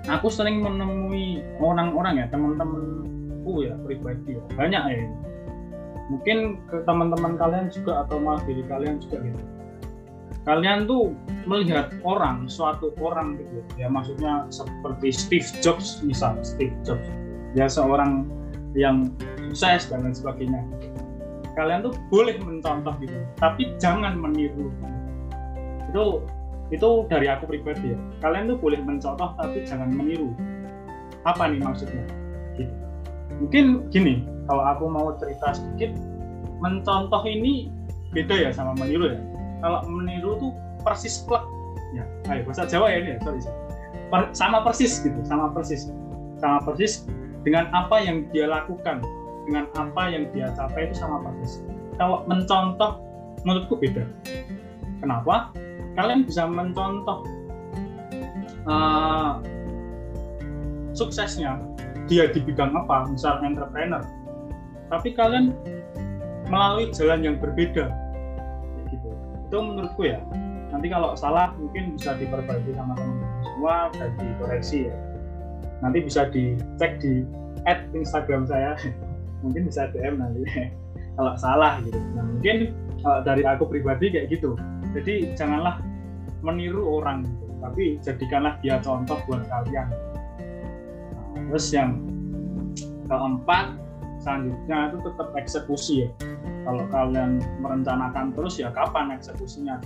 aku 0.06 0.30
sering 0.30 0.62
menemui 0.62 1.42
orang-orang 1.58 2.22
ya, 2.22 2.26
teman-temanku 2.30 3.66
ya, 3.66 3.74
pribadi 3.82 4.38
ya, 4.38 4.42
banyak 4.54 4.82
ya. 4.94 5.06
Mungkin 6.12 6.60
ke 6.70 6.84
teman-teman 6.86 7.34
kalian 7.34 7.66
juga 7.72 8.06
atau 8.06 8.22
malah 8.22 8.42
diri 8.46 8.62
kalian 8.66 9.02
juga 9.02 9.22
gitu. 9.22 9.42
Kalian 10.44 10.84
tuh 10.84 11.16
melihat 11.48 11.88
orang, 12.04 12.46
suatu 12.46 12.92
orang 13.00 13.40
gitu 13.40 13.64
ya, 13.80 13.88
maksudnya 13.88 14.44
seperti 14.52 15.08
Steve 15.08 15.48
Jobs 15.64 16.04
misalnya, 16.04 16.44
Steve 16.44 16.76
Jobs 16.84 17.08
ya 17.54 17.70
seorang 17.70 18.26
yang 18.74 19.14
sukses 19.54 19.86
dan 19.88 20.02
lain 20.02 20.14
sebagainya 20.14 20.60
kalian 21.54 21.86
tuh 21.86 21.94
boleh 22.10 22.36
mencontoh 22.42 22.94
gitu 22.98 23.14
tapi 23.38 23.74
jangan 23.78 24.18
meniru. 24.18 24.70
Itu 25.90 26.26
itu 26.74 26.88
dari 27.06 27.30
aku 27.30 27.46
pribadi 27.46 27.94
ya. 27.94 27.98
Kalian 28.20 28.50
tuh 28.50 28.58
boleh 28.58 28.82
mencontoh 28.82 29.34
tapi 29.38 29.62
jangan 29.62 29.90
meniru. 29.94 30.34
Apa 31.24 31.48
nih 31.48 31.62
maksudnya? 31.62 32.04
Gitu. 32.58 32.74
Mungkin 33.40 33.64
gini 33.88 34.26
kalau 34.50 34.62
aku 34.66 34.84
mau 34.90 35.14
cerita 35.16 35.54
sedikit 35.56 35.94
mencontoh 36.58 37.22
ini 37.24 37.70
beda 38.10 38.34
ya 38.34 38.50
sama 38.50 38.74
meniru 38.74 39.14
ya. 39.14 39.20
Kalau 39.62 39.80
meniru 39.86 40.36
tuh 40.38 40.52
persis 40.82 41.22
plek. 41.24 41.42
Ya 41.94 42.02
ayo 42.34 42.42
bahasa 42.42 42.66
Jawa 42.66 42.90
ya 42.90 42.98
ini 43.06 43.10
ya 43.14 43.18
sorry. 43.22 43.40
Per, 44.10 44.20
sama 44.34 44.66
persis 44.66 44.98
gitu 45.00 45.16
sama 45.22 45.54
persis. 45.54 45.88
Sama 46.42 46.58
persis 46.66 47.06
dengan 47.46 47.70
apa 47.70 48.02
yang 48.02 48.26
dia 48.34 48.50
lakukan 48.50 49.04
dengan 49.44 49.68
apa 49.76 50.02
yang 50.08 50.28
dia 50.32 50.52
capai 50.56 50.88
itu 50.88 50.96
sama 50.96 51.20
persis 51.24 51.60
kalau 52.00 52.26
mencontoh 52.26 52.98
menurutku 53.44 53.78
beda. 53.78 54.04
Kenapa? 54.98 55.52
Kalian 55.94 56.26
bisa 56.26 56.48
mencontoh 56.48 57.22
uh, 58.66 59.38
suksesnya. 60.96 61.60
Dia 62.10 62.28
di 62.28 62.40
bidang 62.40 62.74
apa? 62.76 63.08
Misal 63.08 63.40
entrepreneur. 63.44 64.02
Tapi 64.92 65.16
kalian 65.16 65.56
melalui 66.48 66.92
jalan 66.92 67.24
yang 67.24 67.36
berbeda. 67.40 67.88
Gitu. 68.92 69.08
Itu 69.48 69.56
menurutku 69.60 70.08
ya. 70.08 70.20
Nanti 70.74 70.90
kalau 70.90 71.14
salah 71.14 71.54
mungkin 71.54 71.94
bisa 71.94 72.18
diperbaiki 72.18 72.74
sama 72.74 72.98
teman-teman 72.98 73.40
semua 73.46 73.76
dan 73.94 74.10
dikoreksi 74.18 74.90
ya. 74.90 74.96
Nanti 75.80 75.98
bisa 76.02 76.28
dicek 76.28 76.98
di 76.98 77.24
add 77.64 77.88
Instagram 77.94 78.44
saya 78.44 78.76
mungkin 79.44 79.68
bisa 79.68 79.92
DM 79.92 80.16
nanti. 80.16 80.40
Kalau 81.20 81.36
salah 81.38 81.78
gitu. 81.84 82.00
Nah 82.16 82.24
mungkin 82.26 82.74
uh, 83.04 83.20
dari 83.22 83.44
aku 83.44 83.68
pribadi 83.68 84.10
kayak 84.10 84.32
gitu. 84.32 84.56
Jadi 84.96 85.36
janganlah 85.36 85.78
meniru 86.40 86.82
orang 87.00 87.28
gitu 87.28 87.44
tapi 87.64 87.96
jadikanlah 88.04 88.60
dia 88.60 88.76
contoh 88.84 89.16
buat 89.24 89.40
kalian. 89.48 89.88
Nah, 91.08 91.42
terus 91.48 91.72
yang 91.72 91.96
keempat 93.08 93.80
selanjutnya 94.20 94.92
itu 94.92 94.98
tetap 95.08 95.28
eksekusi 95.32 95.94
ya. 96.04 96.08
Kalau 96.64 96.84
kalian 96.92 97.40
merencanakan 97.64 98.36
terus 98.36 98.60
ya 98.60 98.68
kapan 98.72 99.16
eksekusinya? 99.16 99.80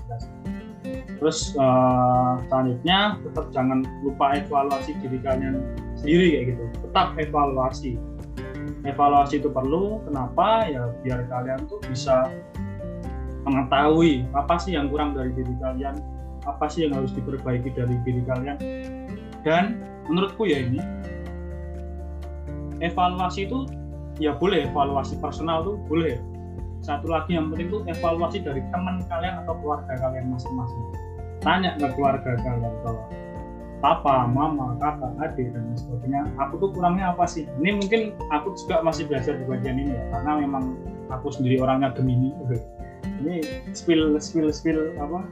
Terus 1.18 1.55
uh, 1.59 2.38
selanjutnya 2.51 3.18
tetap 3.23 3.51
jangan 3.55 3.83
lupa 4.03 4.38
evaluasi 4.38 4.94
diri 5.03 5.18
kalian 5.23 5.62
sendiri 5.99 6.27
kayak 6.35 6.44
gitu. 6.55 6.64
Tetap 6.90 7.09
evaluasi 7.18 7.99
evaluasi 8.87 9.43
itu 9.43 9.51
perlu 9.51 10.03
kenapa? 10.07 10.69
Ya 10.71 10.91
biar 11.03 11.27
kalian 11.27 11.67
tuh 11.67 11.83
bisa 11.87 12.31
mengetahui 13.47 14.29
apa 14.37 14.61
sih 14.61 14.77
yang 14.77 14.93
kurang 14.93 15.17
dari 15.17 15.33
diri 15.33 15.55
kalian 15.62 15.97
apa 16.47 16.64
sih 16.71 16.87
yang 16.87 16.97
harus 16.97 17.11
diperbaiki 17.17 17.75
dari 17.75 17.97
diri 18.07 18.23
kalian. 18.25 18.59
Dan 19.43 19.83
menurutku 20.07 20.47
ya 20.47 20.62
ini 20.62 20.81
evaluasi 22.79 23.47
itu 23.51 23.67
ya 24.23 24.35
boleh 24.35 24.71
evaluasi 24.71 25.19
personal 25.19 25.67
tuh 25.67 25.77
boleh. 25.87 26.19
Satu 26.79 27.11
lagi 27.11 27.35
yang 27.35 27.51
penting 27.51 27.75
tuh 27.75 27.83
evaluasi 27.91 28.38
dari 28.41 28.62
teman 28.71 29.03
kalian 29.11 29.43
atau 29.45 29.59
keluarga 29.59 29.99
kalian 29.99 30.31
masing-masing. 30.31 30.83
Tanya 31.43 31.75
ke 31.75 31.87
keluarga 31.95 32.38
kalian 32.38 32.75
bahwa 32.87 33.03
papa, 33.79 34.27
mama, 34.27 34.75
kakak, 34.83 35.12
adik 35.23 35.55
dan 35.55 35.75
sebagainya. 35.79 36.27
Aku 36.43 36.59
tuh 36.59 36.71
kurangnya 36.75 37.14
apa 37.14 37.25
sih? 37.31 37.47
Ini 37.62 37.79
mungkin 37.79 38.14
aku 38.35 38.55
juga 38.59 38.83
masih 38.83 39.07
belajar 39.07 39.38
di 39.38 39.45
bagian 39.47 39.77
ini 39.79 39.95
ya, 39.95 40.03
karena 40.19 40.33
memang 40.43 40.75
aku 41.11 41.31
sendiri 41.31 41.62
orangnya 41.62 41.95
Gemini. 41.95 42.35
Ini 43.23 43.43
spill 43.75 44.14
spill 44.19 44.51
spill 44.51 44.95
apa 44.99 45.27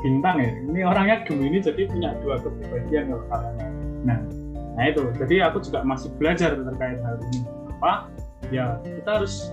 bintang 0.00 0.36
ya. 0.40 0.50
Ini 0.68 0.80
orangnya 0.84 1.16
Gemini 1.24 1.60
jadi 1.60 1.88
punya 1.88 2.16
dua 2.20 2.40
kepribadian 2.40 3.12
kalau 3.12 3.24
kalian. 3.28 3.72
Nah, 4.04 4.18
nah 4.76 4.84
itu. 4.88 5.02
Jadi 5.16 5.34
aku 5.44 5.60
juga 5.64 5.84
masih 5.84 6.08
belajar 6.16 6.56
terkait 6.56 7.00
hal 7.00 7.16
ini. 7.32 7.40
Apa? 7.80 8.08
Ya 8.50 8.80
kita 8.82 9.22
harus 9.22 9.52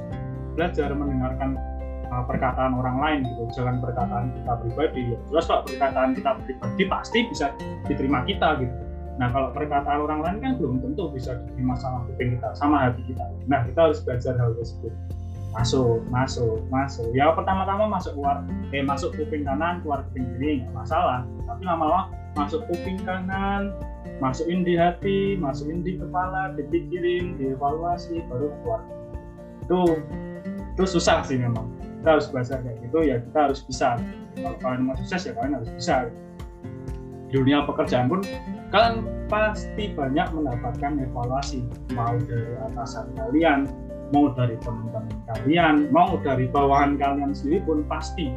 belajar 0.58 0.90
mendengarkan 0.92 1.60
uh, 2.12 2.24
perkataan 2.26 2.72
orang 2.76 2.98
lain 3.00 3.20
gitu. 3.26 3.62
Jangan 3.62 3.80
perkataan 3.84 4.32
kita 4.34 4.54
pribadi. 4.64 5.02
Ya 5.14 5.18
jelas 5.30 5.46
kalau 5.48 5.64
perkataan 5.68 6.10
kita 6.16 6.32
pribadi 6.44 6.84
pasti 6.88 7.20
bisa 7.30 7.46
diterima 7.88 8.24
kita 8.28 8.60
gitu. 8.64 8.76
Nah 9.18 9.28
kalau 9.34 9.50
perkataan 9.50 10.00
orang 10.06 10.20
lain 10.22 10.38
kan 10.42 10.52
belum 10.62 10.76
tentu 10.82 11.10
bisa 11.10 11.34
diterima 11.42 11.74
sama 11.78 12.06
kuping 12.06 12.38
kita 12.38 12.50
sama 12.54 12.76
hati 12.90 13.02
kita. 13.10 13.26
Nah 13.50 13.66
kita 13.66 13.80
harus 13.90 14.00
belajar 14.06 14.34
hal 14.38 14.54
tersebut. 14.58 14.94
Masuk 15.56 16.06
masuk 16.14 16.60
masuk. 16.70 17.10
Ya 17.18 17.34
pertama-tama 17.34 17.90
masuk 17.90 18.14
keluar 18.14 18.46
eh 18.70 18.84
masuk 18.86 19.10
kuping 19.18 19.42
kanan 19.42 19.82
keluar 19.82 20.06
kuping 20.12 20.26
kiri 20.38 20.62
nggak 20.62 20.74
masalah. 20.86 21.26
Tapi 21.50 21.62
lama-lama 21.66 22.14
masuk 22.38 22.62
kuping 22.70 23.02
kanan 23.02 23.74
masukin 24.22 24.66
di 24.66 24.74
hati 24.78 25.38
masukin 25.38 25.82
di 25.82 25.98
kepala 25.98 26.54
dipikirin 26.54 27.38
dievaluasi 27.42 28.22
baru 28.30 28.54
keluar. 28.62 28.82
Itu 29.66 29.82
itu 30.78 30.84
susah 30.86 31.26
sih 31.26 31.42
memang 31.42 31.77
kita 32.08 32.24
harus 32.24 32.32
belajar 32.32 32.58
kayak 32.64 32.78
gitu 32.88 33.00
ya 33.04 33.16
kita 33.20 33.40
harus 33.52 33.60
bisa. 33.68 34.00
Kalau 34.40 34.56
kalian 34.64 34.82
mau 34.88 34.96
sukses 34.96 35.28
ya 35.28 35.36
kalian 35.36 35.60
harus 35.60 35.72
bisa. 35.76 36.08
Di 37.28 37.36
dunia 37.36 37.68
pekerjaan 37.68 38.08
pun 38.08 38.24
kalian 38.72 39.04
pasti 39.28 39.92
banyak 39.92 40.32
mendapatkan 40.32 41.04
evaluasi. 41.04 41.68
Mau 41.92 42.16
dari 42.16 42.56
atasan 42.64 43.12
kalian 43.12 43.68
mau 44.16 44.32
dari 44.32 44.56
teman-teman 44.64 45.20
kalian 45.36 45.92
mau 45.92 46.16
dari 46.24 46.48
bawahan 46.48 46.96
kalian 46.96 47.36
sendiri 47.36 47.60
pun 47.68 47.84
pasti. 47.92 48.32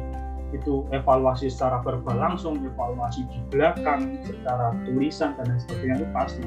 Itu 0.51 0.83
evaluasi 0.91 1.47
secara 1.47 1.79
verbal 1.79 2.19
langsung 2.19 2.59
evaluasi 2.59 3.23
di 3.23 3.39
belakang 3.55 4.19
secara 4.27 4.75
tulisan 4.83 5.31
dan 5.39 5.55
sebagainya 5.63 6.03
itu 6.03 6.07
pasti. 6.11 6.43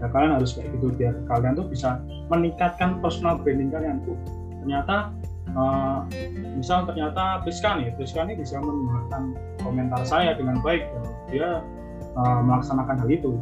Ya 0.00 0.08
kalian 0.08 0.40
harus 0.40 0.56
kayak 0.56 0.72
gitu 0.72 0.88
biar 0.96 1.20
kalian 1.28 1.52
tuh 1.52 1.68
bisa 1.68 2.00
meningkatkan 2.32 2.96
personal 3.04 3.36
branding 3.44 3.68
kalian. 3.68 4.00
Tuh 4.08 4.16
ternyata 4.64 5.12
uh, 5.54 6.06
misal 6.56 6.86
ternyata 6.86 7.42
Priska 7.42 7.78
nih, 7.78 7.90
Priska 7.98 8.22
ini 8.26 8.38
bisa 8.38 8.62
mendengarkan 8.62 9.34
komentar 9.62 10.02
saya 10.06 10.34
dengan 10.38 10.62
baik, 10.62 10.86
ya. 10.86 11.02
dia 11.30 11.48
uh, 12.18 12.40
melaksanakan 12.44 13.02
hal 13.02 13.10
itu 13.10 13.34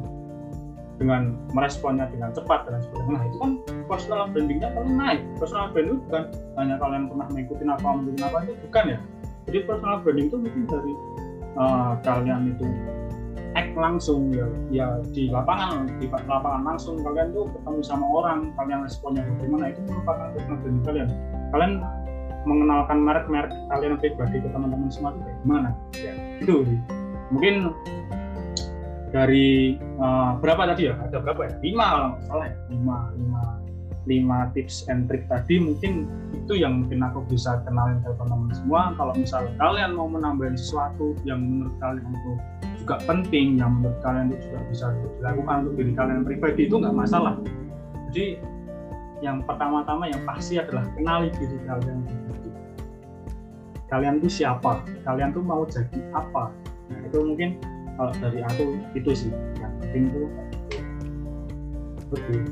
dengan 1.00 1.32
meresponnya 1.56 2.04
dengan 2.12 2.28
cepat 2.36 2.68
dan 2.68 2.84
sebagainya. 2.84 3.12
Nah 3.16 3.22
itu 3.24 3.36
kan 3.40 3.52
personal 3.88 4.28
brandingnya 4.28 4.68
kalau 4.76 4.90
naik. 4.92 5.20
Personal 5.40 5.72
branding 5.72 5.96
itu 5.96 6.04
bukan 6.04 6.24
hanya 6.60 6.76
kalian 6.76 7.02
pernah 7.08 7.26
mengikuti 7.32 7.64
apa 7.64 7.88
mengikuti 7.88 8.22
apa 8.22 8.38
itu 8.44 8.52
bukan 8.68 8.84
ya. 8.84 8.98
Jadi 9.48 9.58
personal 9.64 9.96
branding 10.04 10.26
itu 10.28 10.36
mungkin 10.36 10.62
dari 10.68 10.92
uh, 11.56 11.92
kalian 12.04 12.52
itu 12.52 12.68
act 13.56 13.74
langsung 13.74 14.30
ya 14.30 14.46
ya 14.70 14.86
di 15.10 15.26
lapangan 15.26 15.88
di 15.98 16.06
lapangan 16.06 16.62
langsung 16.62 17.00
kalian 17.02 17.34
tuh 17.34 17.50
ketemu 17.50 17.80
sama 17.82 18.06
orang 18.06 18.38
kalian 18.54 18.86
responnya 18.86 19.26
bagaimana 19.26 19.74
itu 19.74 19.80
merupakan 19.90 20.28
personal 20.36 20.58
branding 20.62 20.84
kalian 20.86 21.08
kalian 21.50 21.82
mengenalkan 22.48 22.98
merek-merek 23.04 23.52
kalian 23.68 24.00
pribadi 24.00 24.40
ke 24.40 24.48
teman-teman 24.48 24.88
semua 24.88 25.12
itu 25.12 25.20
bagaimana 25.28 25.68
ya 25.92 26.12
itu 26.40 26.54
sih. 26.64 26.80
Mungkin 27.30 27.54
dari 29.10 29.76
uh, 29.98 30.38
berapa 30.38 30.70
tadi 30.74 30.88
ya? 30.88 30.94
Ada 30.98 31.20
berapa 31.20 31.40
ya? 31.46 31.52
Lima 31.60 31.86
kalau 31.86 32.08
nggak 32.16 32.48
ya. 32.48 32.56
Lima 32.72 32.96
lima 33.18 33.42
lima 34.08 34.38
tips 34.56 34.88
and 34.88 35.06
trick 35.12 35.28
tadi 35.28 35.60
mungkin 35.60 36.08
itu 36.32 36.56
yang 36.56 36.82
mungkin 36.82 37.04
aku 37.04 37.20
bisa 37.28 37.60
kenalin 37.68 38.00
ke 38.00 38.10
teman-teman 38.16 38.56
semua. 38.56 38.82
Kalau 38.96 39.12
misal 39.12 39.44
kalian 39.60 39.92
mau 39.92 40.08
menambahin 40.08 40.56
sesuatu 40.56 41.12
yang 41.28 41.44
menurut 41.44 41.74
kalian 41.78 42.08
itu 42.08 42.32
juga 42.80 42.96
penting 43.04 43.60
yang 43.60 43.78
menurut 43.78 43.98
kalian 44.00 44.32
itu 44.32 44.48
juga 44.48 44.58
bisa 44.72 44.86
dilakukan 45.20 45.56
untuk 45.68 45.74
diri 45.76 45.92
kalian 45.92 46.20
pribadi 46.24 46.60
itu 46.64 46.74
nggak 46.80 46.96
masalah. 46.96 47.36
Jadi 48.10 48.40
yang 49.20 49.44
pertama-tama 49.44 50.08
yang 50.08 50.20
pasti 50.24 50.56
adalah 50.56 50.84
kenali 50.96 51.28
diri 51.36 51.56
kalian. 51.68 52.00
Kalian 53.90 54.22
tuh 54.22 54.30
siapa? 54.30 54.80
Kalian 55.04 55.34
tuh 55.34 55.44
mau 55.44 55.66
jadi 55.66 55.98
apa? 56.14 56.54
Nah 56.88 57.00
itu 57.04 57.18
mungkin 57.20 57.58
kalau 57.98 58.12
dari 58.16 58.40
aku 58.40 58.80
itu 58.96 59.10
sih. 59.12 59.32
Yang 59.60 59.72
penting 59.84 60.04
tuh 60.14 60.28
betul 62.10 62.42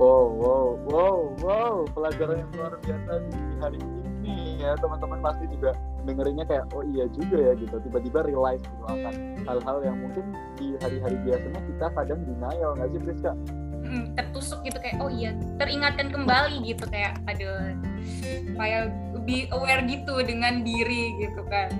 wow 0.00 0.26
wow 0.32 0.68
wow 0.88 1.18
wow. 1.44 1.74
Pelajaran 1.92 2.40
yang 2.40 2.50
luar 2.56 2.72
biasa 2.82 3.12
di 3.28 3.36
hari 3.60 3.78
ini 4.24 4.64
ya. 4.64 4.74
Teman-teman 4.80 5.20
pasti 5.20 5.44
juga 5.52 5.76
dengerinnya 6.08 6.48
kayak 6.48 6.72
oh 6.72 6.82
iya 6.88 7.04
juga 7.12 7.36
ya 7.36 7.52
gitu. 7.60 7.76
Tiba-tiba 7.84 8.24
realize 8.24 8.64
gitu 8.64 8.84
akan 8.88 9.14
hal-hal 9.44 9.78
yang 9.84 9.96
mungkin 10.00 10.24
di 10.56 10.72
hari-hari 10.80 11.20
biasanya 11.20 11.60
kita 11.62 11.86
kadang 11.94 12.20
denial 12.24 12.74
nggak 12.80 12.88
sih 12.96 13.00
Priska? 13.04 13.32
Hmm, 13.90 14.14
tertusuk 14.14 14.62
gitu 14.62 14.78
kayak 14.78 15.02
oh 15.02 15.10
iya 15.10 15.34
teringatkan 15.58 16.14
kembali 16.14 16.62
gitu 16.62 16.86
kayak 16.86 17.18
aduh 17.26 17.74
supaya 18.46 18.86
lebih 19.18 19.50
aware 19.50 19.82
gitu 19.90 20.22
dengan 20.22 20.62
diri 20.62 21.18
gitu 21.18 21.42
kan. 21.50 21.74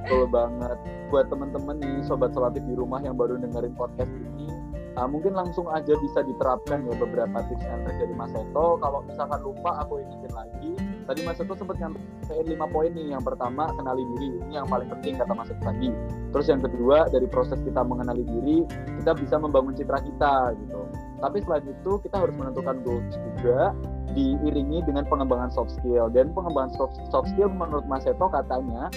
Betul 0.00 0.24
banget. 0.32 0.80
Buat 1.12 1.28
teman-teman 1.28 1.76
nih 1.76 2.00
sobat 2.08 2.32
solatif 2.32 2.64
di 2.64 2.72
rumah 2.72 3.04
yang 3.04 3.20
baru 3.20 3.36
dengerin 3.36 3.76
podcast 3.76 4.08
ini 4.08 4.48
uh, 4.96 5.04
mungkin 5.04 5.36
langsung 5.36 5.68
aja 5.70 5.92
bisa 6.00 6.24
diterapkan 6.24 6.88
ya 6.88 6.94
beberapa 6.96 7.44
tips 7.52 7.68
and 7.68 7.84
trick 7.84 7.96
dari 8.00 8.14
Mas 8.16 8.32
Eto 8.32 8.80
kalau 8.80 9.04
misalkan 9.04 9.40
lupa 9.44 9.84
aku 9.84 10.00
ingetin 10.00 10.32
lagi. 10.32 10.72
Tadi 11.06 11.20
Mas 11.22 11.38
Eto 11.38 11.52
sempat 11.54 11.76
nyampein 11.78 12.46
lima 12.48 12.66
poin 12.66 12.90
nih. 12.90 13.12
Yang 13.14 13.22
pertama 13.28 13.70
kenali 13.76 14.02
diri. 14.16 14.28
Ini 14.48 14.64
yang 14.64 14.66
paling 14.66 14.88
penting 14.88 15.20
kata 15.20 15.32
Mas 15.36 15.52
Eto 15.52 15.62
tadi. 15.62 15.92
Terus 16.32 16.46
yang 16.48 16.60
kedua 16.64 17.06
dari 17.12 17.26
proses 17.28 17.60
kita 17.62 17.84
mengenali 17.84 18.24
diri 18.24 18.64
kita 19.04 19.12
bisa 19.14 19.38
membangun 19.38 19.76
citra 19.76 20.02
kita 20.02 20.56
gitu 20.58 20.82
tapi 21.20 21.40
selain 21.44 21.64
itu 21.64 21.92
kita 22.04 22.16
harus 22.20 22.34
menentukan 22.36 22.80
goals 22.84 23.16
juga 23.16 23.72
diiringi 24.12 24.84
dengan 24.84 25.04
pengembangan 25.08 25.52
soft 25.52 25.76
skill. 25.76 26.08
Dan 26.12 26.32
pengembangan 26.36 26.72
soft, 26.76 26.96
soft 27.08 27.28
skill 27.32 27.52
menurut 27.52 27.84
Mas 27.88 28.04
Eto 28.04 28.28
katanya 28.28 28.92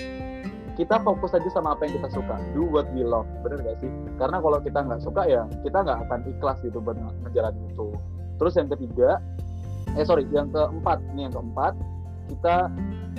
kita 0.79 0.95
fokus 1.03 1.35
aja 1.35 1.49
sama 1.51 1.75
apa 1.75 1.87
yang 1.87 1.99
kita 1.99 2.09
suka. 2.15 2.35
Do 2.55 2.63
what 2.67 2.87
we 2.95 3.03
love. 3.03 3.27
Bener 3.43 3.59
gak 3.59 3.83
sih? 3.83 3.91
Karena 4.15 4.39
kalau 4.39 4.59
kita 4.63 4.79
nggak 4.79 5.01
suka 5.03 5.27
ya 5.27 5.43
kita 5.63 5.83
nggak 5.83 5.99
akan 6.07 6.19
ikhlas 6.27 6.57
gitu 6.63 6.79
buat 6.79 6.95
menjalani 7.23 7.59
itu. 7.67 7.91
Terus 8.39 8.53
yang 8.55 8.71
ketiga 8.71 9.19
eh 9.97 10.05
sorry 10.05 10.23
yang 10.31 10.47
keempat 10.53 11.01
ini 11.11 11.27
yang 11.27 11.33
keempat 11.33 11.73
kita 12.29 12.69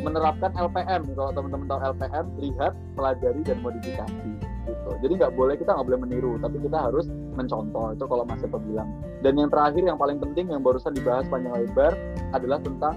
menerapkan 0.00 0.54
LPM 0.54 1.02
kalau 1.18 1.34
teman-teman 1.34 1.66
tahu 1.66 1.80
LPM 1.98 2.26
lihat 2.38 2.72
pelajari 2.94 3.42
dan 3.42 3.58
modifikasi 3.58 4.30
gitu. 4.70 4.90
Jadi 5.02 5.12
nggak 5.18 5.32
boleh 5.34 5.54
kita 5.58 5.74
nggak 5.74 5.86
boleh 5.90 6.00
meniru 6.06 6.32
tapi 6.38 6.56
kita 6.62 6.78
harus 6.78 7.06
mencontoh. 7.34 7.92
Itu 7.94 8.04
kalau 8.06 8.24
Mas 8.24 8.42
Eto 8.46 8.62
bilang. 8.62 8.88
Dan 9.20 9.36
yang 9.36 9.50
terakhir 9.50 9.82
yang 9.82 9.98
paling 9.98 10.22
penting 10.22 10.48
yang 10.48 10.62
barusan 10.62 10.94
dibahas 10.94 11.26
panjang 11.26 11.52
lebar 11.52 11.92
adalah 12.30 12.62
tentang 12.62 12.96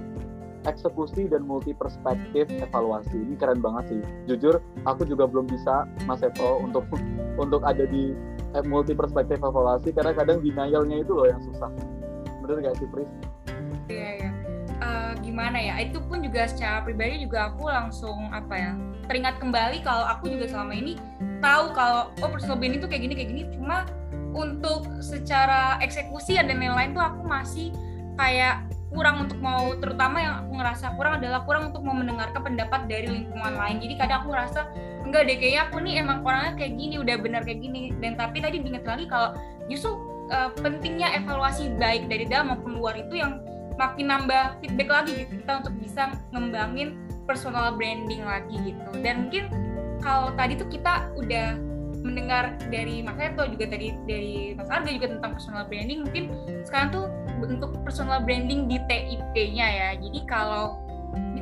eksekusi 0.63 1.27
dan 1.27 1.43
multi 1.43 1.75
perspektif 1.75 2.47
evaluasi. 2.47 3.17
Ini 3.17 3.35
keren 3.35 3.59
banget 3.59 3.97
sih. 3.97 4.01
Jujur 4.31 4.63
aku 4.87 5.03
juga 5.03 5.27
belum 5.27 5.49
bisa 5.49 5.89
Mas 6.05 6.23
Eto 6.23 6.61
untuk 6.61 6.85
untuk 7.43 7.65
ada 7.65 7.83
di 7.83 8.13
eh, 8.53 8.63
multi 8.63 8.93
perspektif 8.93 9.41
evaluasi 9.41 9.91
karena 9.91 10.13
kadang 10.15 10.39
denialnya 10.39 11.01
itu 11.03 11.11
loh 11.11 11.27
yang 11.27 11.41
susah. 11.41 11.73
Bener 12.45 12.71
gak 12.71 12.77
sih 12.79 12.87
Pris? 12.87 13.09
Iya 13.91 14.09
ya 14.23 14.31
uh, 14.83 15.11
gimana 15.23 15.57
ya? 15.59 15.75
Itu 15.83 16.03
pun 16.03 16.21
juga 16.21 16.45
secara 16.47 16.83
pribadi 16.83 17.23
juga 17.23 17.51
aku 17.51 17.67
langsung 17.71 18.29
apa 18.29 18.53
ya 18.55 18.71
teringat 19.07 19.35
kembali 19.39 19.83
kalau 19.83 20.05
aku 20.07 20.31
juga 20.31 20.47
selama 20.47 20.73
ini 20.75 20.95
tahu 21.43 21.75
kalau 21.75 22.09
oh 22.23 22.29
personal 22.31 22.55
branding 22.55 22.79
itu 22.79 22.87
kayak 22.87 23.03
gini 23.03 23.13
kayak 23.19 23.29
gini. 23.35 23.43
Cuma 23.59 23.83
untuk 24.33 24.87
secara 25.03 25.77
eksekusi 25.83 26.39
dan 26.39 26.49
lain-lain 26.49 26.95
tuh 26.95 27.03
aku 27.03 27.21
masih 27.27 27.75
kayak 28.15 28.65
kurang 28.93 29.25
untuk 29.25 29.41
mau 29.41 29.73
terutama 29.81 30.21
yang 30.21 30.33
aku 30.45 30.51
ngerasa 30.61 30.85
kurang 30.93 31.17
adalah 31.17 31.41
kurang 31.43 31.73
untuk 31.73 31.81
mau 31.81 31.97
mendengarkan 31.97 32.41
pendapat 32.45 32.85
dari 32.85 33.09
lingkungan 33.09 33.53
lain. 33.57 33.81
Jadi 33.81 33.93
kadang 33.97 34.23
aku 34.23 34.31
ngerasa 34.31 34.59
enggak 35.03 35.21
deh 35.27 35.37
kayaknya 35.41 35.61
aku 35.67 35.75
nih 35.81 35.93
emang 35.99 36.21
orangnya 36.21 36.53
kayak 36.55 36.73
gini 36.77 36.95
udah 37.01 37.15
benar 37.19 37.41
kayak 37.43 37.59
gini. 37.59 37.91
Dan 37.97 38.15
tapi 38.15 38.37
tadi 38.39 38.61
diingat 38.61 38.85
lagi 38.85 39.05
kalau 39.09 39.33
justru 39.67 39.97
uh, 40.29 40.53
pentingnya 40.61 41.17
evaluasi 41.17 41.73
baik 41.81 42.07
dari 42.07 42.29
dalam 42.29 42.53
maupun 42.53 42.77
luar 42.77 42.95
itu 42.95 43.17
yang 43.17 43.41
makin 43.81 44.13
nambah 44.13 44.61
feedback 44.61 44.89
lagi 44.89 45.25
gitu. 45.25 45.41
Kita 45.41 45.65
untuk 45.65 45.75
bisa 45.81 46.01
ngembangin 46.29 46.93
personal 47.25 47.73
branding 47.73 48.21
lagi 48.21 48.55
gitu. 48.61 48.89
Dan 49.01 49.27
mungkin 49.27 49.49
kalau 50.03 50.35
tadi 50.35 50.59
tuh 50.59 50.67
kita 50.67 51.07
udah 51.15 51.55
mendengar 52.03 52.59
dari 52.67 52.99
Mas 52.99 53.15
Eto 53.15 53.47
juga 53.47 53.71
tadi 53.71 53.95
dari 54.03 54.51
Mas 54.59 54.67
Arga 54.67 54.91
juga 54.91 55.07
tentang 55.15 55.39
personal 55.39 55.63
branding 55.71 56.03
mungkin 56.03 56.23
sekarang 56.67 56.91
tuh 56.91 57.05
untuk 57.39 57.71
personal 57.87 58.19
branding 58.21 58.67
di 58.67 58.77
TIP-nya 58.91 59.67
ya. 59.67 59.89
Jadi 59.97 60.19
kalau 60.27 60.83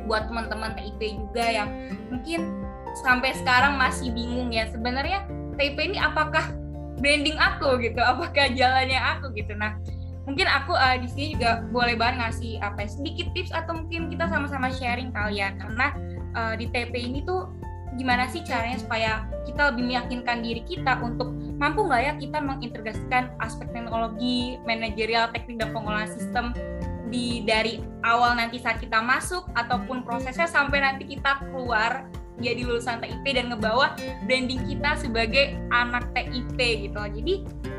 buat 0.06 0.30
teman-teman 0.30 0.78
TIP 0.78 1.18
juga 1.18 1.44
yang 1.50 1.68
mungkin 2.08 2.62
sampai 3.02 3.34
sekarang 3.34 3.74
masih 3.74 4.14
bingung 4.14 4.54
ya 4.54 4.70
sebenarnya 4.70 5.26
TIP 5.58 5.76
ini 5.82 5.98
apakah 5.98 6.54
branding 7.02 7.34
aku 7.42 7.82
gitu? 7.82 7.98
Apakah 8.14 8.54
jalannya 8.54 9.02
aku 9.18 9.34
gitu? 9.34 9.58
Nah 9.58 9.74
mungkin 10.22 10.46
aku 10.46 10.78
uh, 10.78 10.94
di 11.02 11.10
sini 11.10 11.26
juga 11.34 11.66
boleh 11.74 11.98
banget 11.98 12.22
ngasih 12.22 12.62
apa 12.62 12.86
ya, 12.86 12.88
sedikit 12.94 13.26
tips 13.34 13.50
atau 13.50 13.82
mungkin 13.82 14.06
kita 14.06 14.30
sama-sama 14.30 14.70
sharing 14.70 15.10
kalian. 15.10 15.58
Karena 15.58 15.86
uh, 16.38 16.54
di 16.54 16.70
TP 16.70 16.94
ini 16.94 17.26
tuh 17.26 17.50
gimana 17.96 18.24
sih 18.32 18.40
caranya 18.40 18.80
supaya 18.80 19.28
kita 19.44 19.72
lebih 19.72 19.84
meyakinkan 19.92 20.40
diri 20.40 20.62
kita 20.64 20.96
untuk 21.04 21.28
mampu 21.60 21.84
nggak 21.84 22.02
ya 22.02 22.12
kita 22.16 22.38
mengintegrasikan 22.40 23.24
aspek 23.38 23.68
teknologi, 23.70 24.56
manajerial, 24.64 25.28
teknik 25.30 25.60
dan 25.60 25.70
pengolahan 25.76 26.08
sistem 26.08 26.56
di 27.12 27.44
dari 27.44 27.84
awal 28.00 28.40
nanti 28.40 28.56
saat 28.56 28.80
kita 28.80 29.04
masuk 29.04 29.44
ataupun 29.52 30.00
prosesnya 30.00 30.48
sampai 30.48 30.80
nanti 30.80 31.04
kita 31.04 31.44
keluar 31.52 32.08
jadi 32.40 32.64
lulusan 32.64 32.98
TIP 33.04 33.36
dan 33.36 33.52
ngebawa 33.52 33.94
branding 34.24 34.64
kita 34.66 34.96
sebagai 34.98 35.54
anak 35.70 36.08
TIP 36.16 36.58
gitu. 36.58 36.98
Jadi 36.98 37.34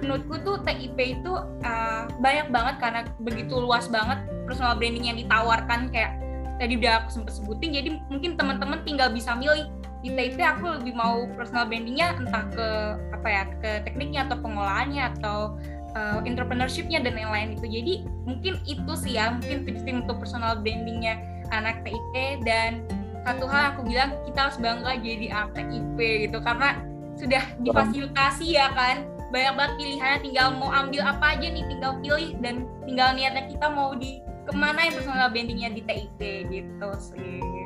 menurutku 0.05 0.39
tuh 0.45 0.57
TIP 0.63 1.19
itu 1.19 1.33
uh, 1.65 2.05
banyak 2.21 2.47
banget 2.53 2.75
karena 2.79 3.01
begitu 3.19 3.57
luas 3.59 3.89
banget 3.89 4.23
personal 4.45 4.77
branding 4.77 5.09
yang 5.09 5.17
ditawarkan 5.17 5.89
kayak 5.89 6.15
tadi 6.61 6.79
udah 6.79 7.03
aku 7.03 7.09
sempat 7.11 7.33
sebutin. 7.35 7.75
Jadi 7.75 7.89
mungkin 8.07 8.39
teman-teman 8.39 8.85
tinggal 8.85 9.09
bisa 9.11 9.33
milih 9.33 9.67
di 10.03 10.43
aku 10.43 10.65
lebih 10.83 10.93
mau 10.99 11.23
personal 11.39 11.63
brandingnya 11.63 12.19
entah 12.19 12.43
ke 12.51 12.67
apa 13.15 13.27
ya 13.31 13.43
ke 13.63 13.71
tekniknya 13.87 14.27
atau 14.27 14.37
pengolahannya 14.43 15.03
atau 15.15 15.55
uh, 15.95 16.19
entrepreneurshipnya 16.27 16.99
dan 16.99 17.15
lain-lain 17.15 17.55
itu. 17.55 17.65
Jadi 17.71 17.93
mungkin 18.27 18.53
itu 18.67 18.93
sih 18.99 19.15
ya 19.15 19.31
mungkin 19.31 19.63
tips 19.63 19.87
untuk 19.87 20.19
personal 20.19 20.59
brandingnya 20.59 21.23
anak 21.55 21.87
TIP 21.87 22.43
dan 22.43 22.83
satu 23.23 23.47
hal 23.47 23.71
aku 23.71 23.87
bilang 23.87 24.11
kita 24.27 24.51
harus 24.51 24.59
bangga 24.59 24.99
jadi 24.99 25.27
anak 25.31 25.55
TIP 25.55 25.97
gitu 26.27 26.37
karena 26.43 26.83
sudah 27.15 27.43
difasilitasi 27.63 28.59
ya 28.59 28.67
kan. 28.75 29.07
Banyak 29.31 29.53
banget 29.57 29.73
pilihannya 29.81 30.19
tinggal 30.19 30.47
mau 30.59 30.69
ambil 30.69 31.01
apa 31.09 31.39
aja 31.39 31.47
nih 31.47 31.63
tinggal 31.65 31.97
pilih 32.03 32.37
dan 32.43 32.67
tinggal 32.85 33.15
niatnya 33.15 33.49
kita 33.49 33.65
mau 33.71 33.95
di 33.95 34.19
ke 34.43 34.51
mana 34.51 34.83
yang 34.83 34.99
personal 34.99 35.31
brandingnya 35.31 35.71
di 35.71 35.81
TIP 35.87 36.19
gitu 36.51 36.89
sih 36.99 37.62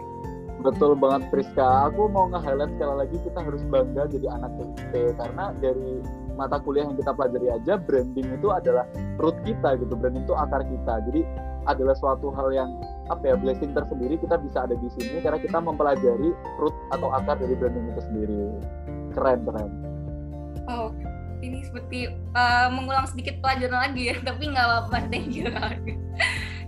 Betul 0.67 0.99
banget 0.99 1.31
Priska. 1.31 1.87
Aku 1.87 2.11
mau 2.11 2.27
nge-highlight 2.27 2.75
sekali 2.75 2.95
lagi 2.99 3.15
kita 3.23 3.39
harus 3.39 3.63
bangga 3.71 4.03
jadi 4.11 4.27
anak 4.35 4.51
TIP 4.59 5.15
karena 5.15 5.55
dari 5.63 6.03
mata 6.35 6.59
kuliah 6.59 6.91
yang 6.91 6.99
kita 6.99 7.15
pelajari 7.15 7.47
aja 7.55 7.79
branding 7.79 8.27
itu 8.35 8.47
adalah 8.51 8.83
root 9.15 9.39
kita 9.47 9.79
gitu. 9.79 9.95
Branding 9.95 10.27
itu 10.27 10.35
akar 10.35 10.67
kita. 10.67 10.93
Jadi 11.07 11.23
adalah 11.71 11.95
suatu 11.95 12.35
hal 12.35 12.51
yang 12.51 12.69
apa 13.07 13.31
ya 13.31 13.35
blessing 13.39 13.71
tersendiri 13.71 14.19
kita 14.19 14.35
bisa 14.43 14.67
ada 14.67 14.75
di 14.75 14.91
sini 14.99 15.23
karena 15.23 15.39
kita 15.39 15.55
mempelajari 15.55 16.35
root 16.59 16.75
atau 16.91 17.15
akar 17.15 17.39
dari 17.39 17.55
branding 17.55 17.87
itu 17.87 18.01
sendiri. 18.03 18.39
Keren 19.15 19.47
keren. 19.47 19.71
Oh, 20.67 20.91
ini 21.39 21.63
seperti 21.63 22.11
uh, 22.35 22.67
mengulang 22.75 23.07
sedikit 23.07 23.39
pelajaran 23.39 23.87
lagi 23.87 24.11
ya, 24.11 24.19
tapi 24.27 24.51
nggak 24.51 24.67
apa-apa, 24.67 24.97
thank 25.07 25.31
you. 25.31 25.47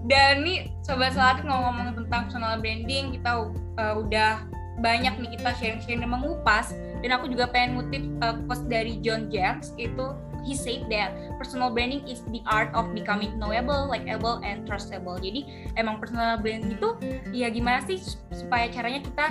Dan 0.07 0.47
nih 0.47 0.71
sobat 0.85 1.11
selalu 1.17 1.49
ngomong 1.49 1.97
tentang 1.97 2.31
personal 2.31 2.55
branding, 2.63 3.19
kita 3.19 3.51
uh, 3.81 3.95
udah 3.99 4.47
banyak 4.79 5.11
nih 5.19 5.29
kita 5.35 5.49
sharing-sharing 5.59 6.01
dan 6.01 6.11
mengupas 6.11 6.71
dan 7.03 7.11
aku 7.11 7.27
juga 7.31 7.51
pengen 7.51 7.79
ngutip 7.79 8.03
uh, 8.23 8.35
post 8.47 8.63
dari 8.71 8.99
John 9.03 9.27
James 9.27 9.75
itu 9.75 10.15
he 10.43 10.55
said 10.55 10.87
that 10.87 11.11
personal 11.35 11.67
branding 11.67 12.03
is 12.07 12.23
the 12.31 12.39
art 12.47 12.71
of 12.71 12.87
becoming 12.95 13.35
knowable, 13.35 13.91
likeable, 13.91 14.39
and 14.43 14.63
trustable. 14.63 15.19
Jadi 15.19 15.71
emang 15.75 15.99
personal 15.99 16.39
branding 16.39 16.79
itu 16.79 16.89
ya 17.35 17.51
gimana 17.51 17.83
sih 17.83 17.99
supaya 18.31 18.71
caranya 18.71 19.03
kita 19.03 19.25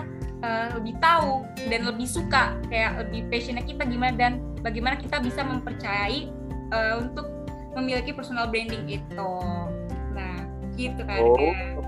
uh, 0.44 0.68
lebih 0.76 1.00
tahu 1.00 1.48
dan 1.72 1.88
lebih 1.88 2.08
suka 2.08 2.56
kayak 2.68 3.08
lebih 3.08 3.24
passionnya 3.32 3.64
kita 3.64 3.88
gimana 3.88 4.12
dan 4.16 4.32
bagaimana 4.60 5.00
kita 5.00 5.16
bisa 5.20 5.40
mempercayai 5.44 6.28
uh, 6.72 7.00
untuk 7.00 7.26
memiliki 7.76 8.12
personal 8.12 8.48
branding 8.48 8.84
itu. 8.88 9.32
Gitu 10.78 11.02
kan. 11.02 11.18
Oh. 11.18 11.82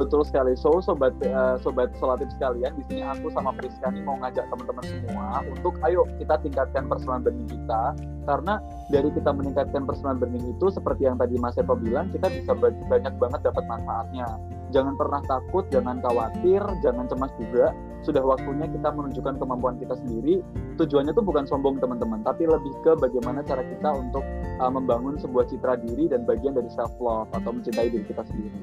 Betul 0.00 0.24
sekali. 0.24 0.56
So 0.56 0.80
sobat 0.80 1.12
uh, 1.20 1.60
sobat 1.60 1.92
solatif 2.00 2.32
sekalian, 2.34 2.72
di 2.80 2.82
sini 2.88 3.02
aku 3.04 3.28
sama 3.36 3.52
Priska 3.52 3.92
nih 3.92 4.00
mau 4.02 4.16
ngajak 4.24 4.48
teman-teman 4.48 4.84
semua 4.88 5.44
untuk 5.44 5.76
ayo 5.84 6.08
kita 6.16 6.40
tingkatkan 6.40 6.88
personal 6.88 7.20
branding 7.20 7.46
kita 7.46 7.92
karena 8.24 8.62
dari 8.88 9.12
kita 9.12 9.30
meningkatkan 9.30 9.84
personal 9.84 10.16
branding 10.16 10.48
itu 10.48 10.66
seperti 10.72 11.04
yang 11.04 11.20
tadi 11.20 11.36
Mas 11.36 11.60
Eko 11.60 11.76
bilang, 11.76 12.08
kita 12.08 12.32
bisa 12.32 12.56
banyak 12.88 13.14
banget 13.20 13.40
dapat 13.44 13.64
manfaatnya. 13.68 14.26
Jangan 14.72 14.94
pernah 14.96 15.20
takut, 15.28 15.68
jangan 15.68 16.00
khawatir, 16.00 16.62
jangan 16.80 17.04
cemas 17.10 17.32
juga. 17.36 17.76
Sudah 18.02 18.22
waktunya 18.26 18.66
kita 18.66 18.90
menunjukkan 18.90 19.38
kemampuan 19.38 19.78
kita 19.78 19.94
sendiri. 19.94 20.42
Tujuannya 20.74 21.14
tuh 21.14 21.22
bukan 21.22 21.46
sombong 21.46 21.78
teman-teman, 21.78 22.26
tapi 22.26 22.50
lebih 22.50 22.74
ke 22.82 22.98
bagaimana 22.98 23.46
cara 23.46 23.62
kita 23.62 23.90
untuk 23.94 24.26
uh, 24.58 24.70
membangun 24.70 25.14
sebuah 25.18 25.46
citra 25.46 25.78
diri 25.78 26.10
dan 26.10 26.26
bagian 26.26 26.58
dari 26.58 26.66
self 26.74 26.90
love 26.98 27.30
atau 27.30 27.54
mencintai 27.54 27.88
diri 27.94 28.02
kita 28.02 28.26
sendiri. 28.26 28.60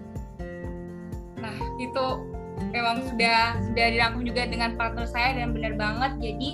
Nah 1.40 1.56
itu 1.80 2.06
memang 2.76 3.08
sudah 3.08 3.56
sudah 3.64 3.86
dirangkum 3.96 4.28
juga 4.28 4.44
dengan 4.44 4.76
partner 4.76 5.08
saya 5.08 5.40
dan 5.40 5.56
benar 5.56 5.80
banget. 5.80 6.12
Jadi 6.20 6.50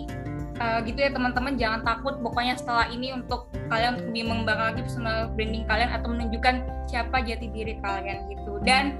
uh, 0.61 0.79
gitu 0.85 0.99
ya 1.01 1.09
teman-teman 1.09 1.57
jangan 1.57 1.81
takut. 1.81 2.21
Pokoknya 2.21 2.53
setelah 2.53 2.85
ini 2.93 3.11
untuk 3.17 3.49
kalian 3.73 3.97
untuk 3.97 4.13
lebih 4.13 4.23
mengembangkan 4.29 4.65
lagi 4.73 4.81
personal 4.85 5.17
branding 5.33 5.65
kalian 5.65 5.89
atau 5.89 6.07
menunjukkan 6.13 6.55
siapa 6.85 7.17
jati 7.25 7.47
diri 7.49 7.73
kalian 7.81 8.29
gitu. 8.29 8.61
Dan 8.61 8.93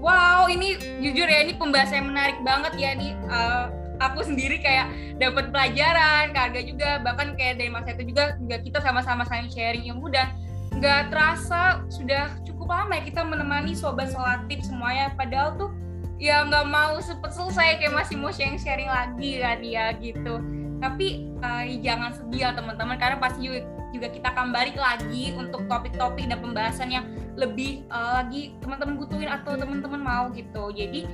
wow 0.00 0.46
ini 0.50 0.78
jujur 1.02 1.26
ya 1.26 1.44
ini 1.44 1.54
pembahasan 1.58 2.04
yang 2.04 2.08
menarik 2.10 2.38
banget 2.42 2.72
ya 2.78 2.90
nih. 2.94 3.12
Uh, 3.28 3.66
aku 4.02 4.26
sendiri 4.26 4.58
kayak 4.58 4.90
dapat 5.22 5.54
pelajaran 5.54 6.34
karga 6.34 6.60
juga 6.66 6.98
bahkan 7.00 7.38
kayak 7.38 7.62
dari 7.62 7.70
masa 7.70 7.94
itu 7.94 8.10
juga 8.10 8.34
juga 8.38 8.56
kita 8.58 8.78
sama-sama 8.82 9.22
saling 9.26 9.50
sharing. 9.50 9.86
Ilmu 9.90 10.10
dan 10.10 10.34
nggak 10.74 11.14
terasa 11.14 11.86
sudah 11.86 12.34
cukup 12.42 12.74
lama 12.74 12.98
ya 12.98 13.02
kita 13.06 13.22
menemani 13.22 13.72
sobat 13.78 14.10
solatif 14.10 14.62
semuanya. 14.66 15.14
Padahal 15.14 15.54
tuh 15.54 15.70
ya 16.18 16.46
nggak 16.46 16.66
mau 16.70 16.98
cepet 16.98 17.30
selesai 17.30 17.82
kayak 17.82 17.94
masih 17.94 18.16
mau 18.18 18.30
sharing 18.34 18.58
sharing 18.58 18.90
lagi 18.90 19.42
kan 19.42 19.58
ya 19.62 19.94
gitu. 19.98 20.42
Tapi 20.82 21.32
uh, 21.40 21.64
jangan 21.80 22.12
sedih 22.12 22.40
ya 22.44 22.50
teman-teman. 22.52 22.98
Karena 22.98 23.16
pasti 23.16 23.46
juga, 23.46 23.64
juga 23.94 24.10
kita 24.10 24.34
akan 24.34 24.50
balik 24.50 24.74
lagi 24.74 25.30
untuk 25.38 25.62
topik-topik 25.70 26.26
dan 26.26 26.42
pembahasan 26.42 26.90
yang 26.90 27.06
lebih 27.38 27.86
uh, 27.94 28.18
lagi 28.18 28.58
teman-teman 28.58 28.98
butuhin 28.98 29.30
atau 29.30 29.54
teman-teman 29.54 30.02
mau 30.02 30.24
gitu 30.34 30.74
jadi 30.74 31.06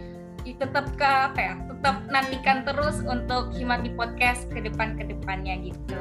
tetap 0.51 0.89
ke 0.97 1.05
apa 1.05 1.41
ya 1.41 1.55
tetap 1.69 1.97
nantikan 2.09 2.65
terus 2.65 3.05
untuk 3.05 3.53
Himat 3.53 3.85
di 3.85 3.93
podcast 3.93 4.49
ke 4.49 4.61
depan 4.65 4.97
ke 4.97 5.09
depannya 5.09 5.57
gitu. 5.61 6.01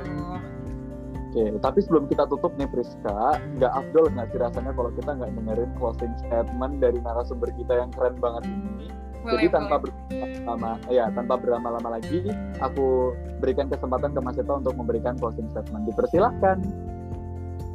Oke, 1.29 1.45
tapi 1.61 1.79
sebelum 1.85 2.09
kita 2.09 2.25
tutup 2.25 2.57
nih 2.57 2.65
Priska, 2.65 3.37
nggak 3.61 3.69
afdol 3.69 4.09
nggak 4.17 4.33
sih 4.33 4.39
rasanya 4.41 4.73
kalau 4.73 4.89
kita 4.97 5.13
nggak 5.13 5.29
dengerin 5.37 5.71
closing 5.77 6.09
statement 6.25 6.81
dari 6.81 6.97
narasumber 7.05 7.53
kita 7.53 7.85
yang 7.85 7.93
keren 7.93 8.17
banget 8.17 8.49
ini? 8.49 8.89
Boleh, 9.19 9.35
Jadi 9.35 9.47
tanpa 9.51 9.75
berlama 9.83 10.71
ya 10.87 11.11
tanpa 11.11 11.35
berlama-lama 11.35 11.89
lagi, 11.99 12.23
aku 12.63 13.11
berikan 13.43 13.67
kesempatan 13.67 14.15
ke 14.15 14.19
Mas 14.23 14.39
Eto 14.39 14.59
untuk 14.59 14.75
memberikan 14.79 15.19
closing 15.19 15.51
statement. 15.51 15.83
Dipersilahkan. 15.91 16.57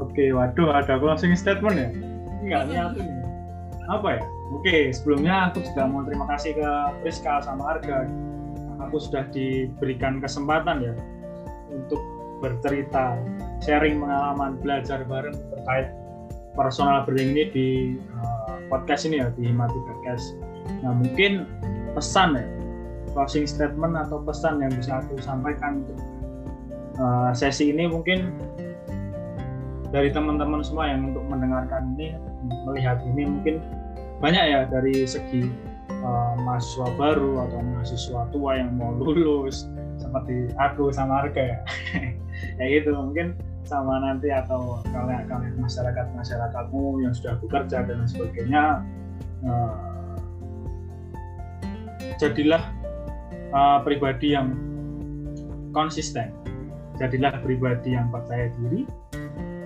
Oke, 0.00 0.32
waduh 0.32 0.72
ada 0.72 0.96
closing 0.96 1.36
statement 1.36 1.76
ya? 1.76 1.88
Enggak 2.40 2.62
niat 2.72 2.92
ini. 2.96 3.20
Apa 3.92 4.18
ya? 4.18 4.22
Oke, 4.56 4.92
sebelumnya 4.92 5.52
aku 5.52 5.60
juga 5.64 5.82
mau 5.84 6.04
terima 6.08 6.24
kasih 6.32 6.56
ke 6.56 6.70
Priska 7.04 7.44
sama 7.44 7.76
Arga. 7.76 8.08
Aku 8.88 8.96
sudah 9.00 9.28
diberikan 9.32 10.20
kesempatan 10.24 10.80
ya 10.80 10.94
untuk 11.72 12.00
bercerita, 12.40 13.16
sharing 13.64 14.00
pengalaman, 14.00 14.60
belajar 14.60 15.04
bareng 15.08 15.36
terkait 15.52 15.88
personal 16.54 17.02
branding 17.08 17.34
ini 17.34 17.44
di 17.50 17.68
uh, 18.20 18.60
podcast 18.70 19.08
ini 19.08 19.20
ya 19.20 19.28
di 19.34 19.48
Himati 19.48 19.78
Podcast. 19.88 20.53
Nah 20.82 20.92
mungkin 20.96 21.48
pesan 21.92 22.38
ya, 22.38 22.44
closing 23.14 23.46
statement 23.46 23.94
atau 23.94 24.20
pesan 24.22 24.60
yang 24.60 24.72
bisa 24.74 25.00
aku 25.00 25.16
sampaikan 25.22 25.84
untuk 25.86 25.98
uh, 26.98 27.30
sesi 27.30 27.70
ini 27.70 27.86
mungkin 27.86 28.34
dari 29.94 30.10
teman-teman 30.10 30.58
semua 30.66 30.90
yang 30.90 31.14
untuk 31.14 31.22
mendengarkan 31.30 31.94
ini 31.94 32.18
melihat 32.66 32.98
ini 33.14 33.30
mungkin 33.30 33.62
banyak 34.18 34.42
ya 34.42 34.60
dari 34.66 35.06
segi 35.06 35.46
uh, 36.02 36.34
mahasiswa 36.42 36.90
baru 36.98 37.46
atau 37.46 37.58
mahasiswa 37.62 38.20
tua 38.34 38.58
yang 38.58 38.74
mau 38.74 38.90
lulus 38.90 39.70
seperti 39.98 40.50
aku 40.58 40.90
sama 40.90 41.26
Arga 41.26 41.42
ya. 41.42 41.58
Ya 42.58 42.66
gitu 42.66 42.90
mungkin 42.92 43.38
sama 43.62 44.02
nanti 44.02 44.28
atau 44.28 44.82
kalian 44.90 45.24
kalian 45.30 45.54
masyarakat 45.54 46.06
masyarakatmu 46.18 47.00
yang 47.00 47.14
sudah 47.14 47.38
bekerja 47.40 47.86
dan 47.86 48.04
sebagainya 48.04 48.82
uh, 49.46 49.93
jadilah 52.18 52.62
uh, 53.54 53.78
pribadi 53.82 54.34
yang 54.34 54.54
konsisten. 55.74 56.30
Jadilah 56.98 57.42
pribadi 57.42 57.98
yang 57.98 58.10
percaya 58.10 58.50
diri. 58.62 58.86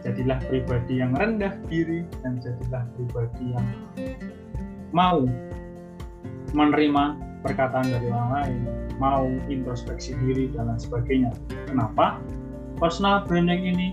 Jadilah 0.00 0.40
pribadi 0.48 1.04
yang 1.04 1.12
rendah 1.12 1.52
diri. 1.68 2.08
Dan 2.24 2.40
jadilah 2.40 2.88
pribadi 2.96 3.44
yang 3.52 3.66
mau 4.96 5.28
menerima 6.56 7.04
perkataan 7.44 7.92
dari 7.92 8.08
orang 8.08 8.30
lain. 8.32 8.60
Mau 8.98 9.28
introspeksi 9.46 10.16
diri 10.24 10.50
dan 10.56 10.72
lain 10.72 10.80
sebagainya. 10.80 11.30
Kenapa? 11.68 12.18
Personal 12.80 13.26
branding 13.28 13.68
ini 13.68 13.88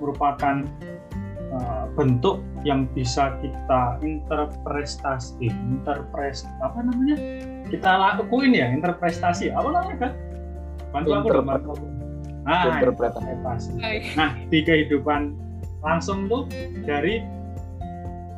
merupakan 0.00 0.66
uh, 1.52 1.84
bentuk 1.94 2.40
yang 2.64 2.88
bisa 2.96 3.36
kita 3.44 3.98
interpretasi, 4.00 5.50
interpres 5.50 6.48
apa 6.64 6.80
namanya? 6.80 7.16
Kita 7.68 7.90
lakuin 7.90 8.56
ya, 8.56 8.72
interpretasi. 8.72 9.52
Apa 9.52 9.68
namanya 9.68 9.96
kan? 10.08 10.12
Bantu 10.92 11.10
aku 11.16 11.28
dong. 11.32 11.48
Nah, 12.42 12.82
interpretasi. 12.82 13.70
Nah, 14.18 14.30
di 14.50 14.58
kehidupan 14.66 15.36
langsung 15.82 16.26
tuh 16.26 16.46
dari 16.86 17.22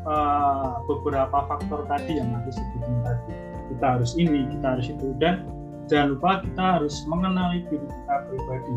uh, 0.04 0.80
beberapa 0.84 1.44
faktor 1.48 1.84
tadi 1.88 2.20
yang 2.20 2.28
aku 2.36 2.50
sebutin 2.52 2.94
tadi. 3.04 3.32
Kita 3.74 3.86
harus 3.98 4.12
ini, 4.20 4.44
kita 4.52 4.76
harus 4.76 4.86
itu 4.92 5.08
dan 5.18 5.44
jangan 5.88 6.16
lupa 6.16 6.30
kita 6.40 6.64
harus 6.80 6.94
mengenali 7.08 7.60
diri 7.68 7.84
kita 7.84 8.14
pribadi 8.28 8.74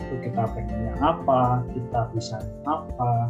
itu 0.00 0.14
kita 0.24 0.42
pengennya 0.56 0.94
apa 1.04 1.60
kita 1.76 2.00
bisa 2.16 2.40
apa 2.64 3.28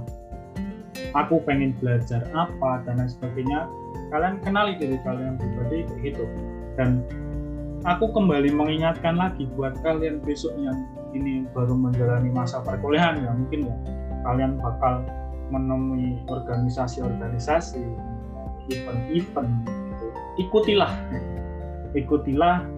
aku 1.14 1.40
pengen 1.44 1.73
belajar 1.79 2.25
apa 2.37 2.85
dan 2.85 3.01
lain 3.01 3.11
sebagainya 3.11 3.68
kalian 4.12 4.37
kenali 4.40 4.73
diri 4.77 4.97
kalian 5.05 5.37
pribadi 5.37 5.85
kayak 5.85 6.01
gitu 6.12 6.25
dan 6.77 7.05
aku 7.85 8.11
kembali 8.12 8.51
mengingatkan 8.53 9.16
lagi 9.16 9.47
buat 9.55 9.77
kalian 9.85 10.21
besok 10.25 10.53
yang 10.59 10.77
ini 11.16 11.49
baru 11.57 11.73
menjalani 11.73 12.29
masa 12.33 12.61
perkuliahan 12.61 13.21
ya 13.25 13.33
mungkin 13.33 13.68
ya 13.68 13.77
kalian 14.27 14.61
bakal 14.61 15.05
menemui 15.49 16.21
organisasi-organisasi 16.29 17.81
event-event 18.68 19.53
gitu. 19.64 20.07
ikutilah 20.37 20.92
ikutilah 21.97 22.68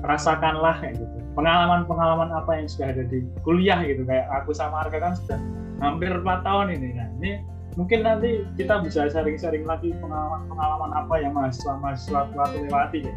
rasakanlah 0.00 0.80
kayak 0.80 0.96
gitu 0.96 1.16
pengalaman-pengalaman 1.36 2.32
apa 2.32 2.56
yang 2.56 2.66
sudah 2.68 2.96
ada 2.96 3.04
di 3.04 3.20
kuliah 3.44 3.84
gitu 3.84 4.08
kayak 4.08 4.24
aku 4.32 4.56
sama 4.56 4.88
Arka 4.88 4.96
kan 4.96 5.12
sudah 5.12 5.40
hampir 5.84 6.08
4 6.08 6.24
tahun 6.24 6.66
ini 6.80 6.88
nah 6.96 7.08
ini 7.20 7.32
mungkin 7.76 8.00
nanti 8.02 8.42
kita 8.56 8.80
bisa 8.80 9.06
sharing-sharing 9.12 9.68
lagi 9.68 9.92
pengalaman-pengalaman 10.00 10.90
apa 10.96 11.14
yang 11.20 11.36
mahasiswa-mahasiswa 11.36 12.32
telah 12.32 12.48
lewati 12.56 13.04
ya. 13.04 13.14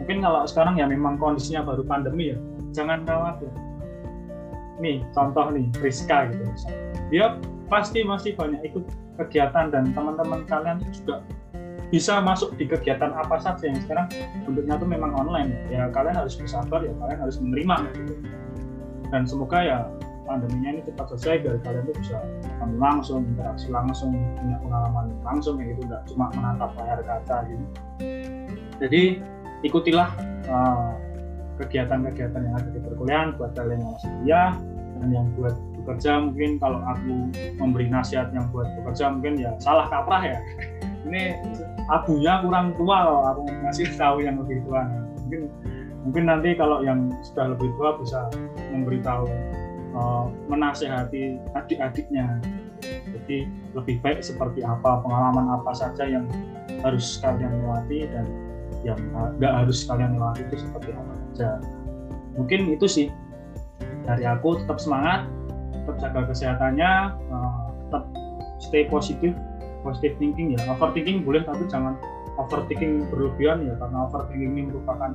mungkin 0.00 0.24
kalau 0.24 0.40
sekarang 0.48 0.74
ya 0.80 0.88
memang 0.88 1.20
kondisinya 1.20 1.62
baru 1.62 1.84
pandemi 1.84 2.32
ya. 2.32 2.38
Jangan 2.72 3.04
khawatir. 3.04 3.52
Nih 4.80 5.04
contoh 5.12 5.52
nih 5.52 5.68
Rizka 5.84 6.32
gitu. 6.32 6.42
Dia 7.12 7.36
pasti 7.68 8.00
masih 8.00 8.32
banyak 8.32 8.64
ikut 8.72 8.88
kegiatan 9.20 9.68
dan 9.68 9.92
teman-teman 9.92 10.48
kalian 10.48 10.80
juga 10.88 11.20
bisa 11.92 12.24
masuk 12.24 12.56
di 12.56 12.64
kegiatan 12.64 13.12
apa 13.12 13.36
saja 13.36 13.68
yang 13.68 13.76
sekarang 13.84 14.08
bentuknya 14.48 14.80
tuh 14.80 14.88
memang 14.88 15.12
online. 15.12 15.52
Ya 15.68 15.92
kalian 15.92 16.16
harus 16.16 16.32
bersabar 16.40 16.80
ya 16.80 16.96
kalian 16.96 17.20
harus 17.20 17.36
menerima 17.36 17.76
gitu. 17.92 18.14
Dan 19.12 19.28
semoga 19.28 19.60
ya 19.60 19.78
pandeminya 20.26 20.78
ini 20.78 20.80
cepat 20.86 21.06
selesai 21.14 21.34
biar 21.42 21.56
kalian 21.66 21.84
tuh 21.90 21.96
bisa 21.98 22.16
ketemu 22.42 22.76
langsung 22.78 23.20
interaksi 23.26 23.66
langsung 23.68 24.10
punya 24.38 24.56
pengalaman 24.62 25.04
langsung 25.26 25.54
ya 25.58 25.64
gitu. 25.74 25.82
Nggak 25.86 26.02
cuma 26.10 26.24
menatap 26.34 26.70
layar 26.78 27.00
kaca 27.02 27.36
gitu. 27.50 27.64
Jadi 28.82 29.02
ikutilah 29.62 30.10
uh, 30.50 30.92
kegiatan-kegiatan 31.62 32.40
yang 32.42 32.54
ada 32.58 32.68
di 32.72 32.80
perkuliahan 32.82 33.28
buat 33.38 33.54
kalian 33.54 33.78
yang 33.78 33.92
masih 33.94 34.10
kuliah 34.18 34.50
dan 34.98 35.08
yang 35.10 35.26
buat 35.38 35.54
bekerja 35.82 36.12
mungkin. 36.30 36.50
Kalau 36.58 36.80
aku 36.82 37.12
memberi 37.58 37.86
nasihat 37.90 38.30
yang 38.34 38.46
buat 38.50 38.66
bekerja 38.82 39.04
mungkin 39.12 39.38
ya 39.38 39.54
salah 39.58 39.86
kaprah 39.90 40.22
ya. 40.22 40.38
Ini 41.06 41.34
abunya 41.90 42.38
kurang 42.46 42.78
tua 42.78 42.96
kalau 43.02 43.22
aku 43.26 43.40
ngasih 43.66 43.86
tahu 43.98 44.22
yang 44.22 44.38
lebih 44.38 44.62
tua. 44.66 44.86
Mungkin 45.26 45.40
mungkin 46.02 46.24
nanti 46.26 46.54
kalau 46.58 46.82
yang 46.82 47.10
sudah 47.22 47.54
lebih 47.54 47.70
tua 47.78 47.98
bisa 47.98 48.26
memberitahu 48.74 49.26
uh, 49.96 50.28
menasehati 50.48 51.40
adik-adiknya. 51.56 52.40
Jadi 52.82 53.46
lebih 53.78 54.02
baik 54.02 54.20
seperti 54.26 54.66
apa 54.66 55.00
pengalaman 55.06 55.46
apa 55.54 55.70
saja 55.70 56.02
yang 56.02 56.26
harus 56.82 57.22
kalian 57.22 57.62
lewati 57.62 58.10
dan 58.10 58.26
yang 58.82 58.98
nggak 59.38 59.52
harus 59.62 59.86
kalian 59.86 60.18
lewati 60.18 60.42
itu 60.50 60.56
seperti 60.66 60.90
apa 60.92 61.12
saja. 61.32 61.50
Mungkin 62.36 62.74
itu 62.74 62.86
sih. 62.88 63.08
Dari 64.02 64.26
aku 64.26 64.58
tetap 64.58 64.82
semangat 64.82 65.30
tetap 65.70 65.94
jaga 66.02 66.34
kesehatannya 66.34 66.90
uh, 67.30 67.70
tetap 67.86 68.04
stay 68.58 68.82
positif 68.90 69.30
positive 69.86 70.18
thinking 70.18 70.58
ya. 70.58 70.60
Overthinking 70.74 71.22
boleh 71.22 71.46
tapi 71.46 71.66
jangan 71.70 71.94
overthinking 72.38 73.06
berlebihan 73.10 73.66
ya 73.66 73.74
karena 73.78 73.98
overthinking 74.10 74.50
ini 74.58 74.62
merupakan 74.70 75.10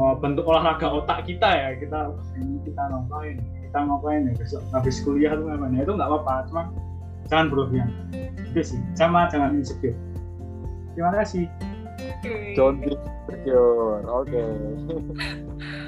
uh, 0.00 0.14
bentuk 0.20 0.44
olahraga 0.48 0.88
otak 0.88 1.24
kita 1.28 1.48
ya. 1.48 1.68
Kita 1.80 2.12
ini 2.40 2.60
kita 2.64 2.82
ngapain 2.92 3.36
kita 3.76 3.92
ngapain 3.92 4.24
ya 4.24 4.32
besok 4.40 4.64
habis 4.72 5.04
kuliah 5.04 5.36
tuh 5.36 5.52
ngapain 5.52 5.76
ya 5.76 5.84
itu 5.84 5.92
nggak 5.92 6.08
apa-apa 6.08 6.48
cuma 6.48 6.62
jangan 7.28 7.46
berlebihan. 7.52 7.92
Itu 8.48 8.72
sih 8.72 8.80
sama 8.96 9.28
jangan 9.28 9.52
insecure. 9.52 9.92
Terima 10.96 11.12
kasih. 11.12 11.44
Don't 12.56 12.80
be 12.80 12.96
insecure 12.96 14.00
oke. 14.08 14.32
Okay. 14.32 14.48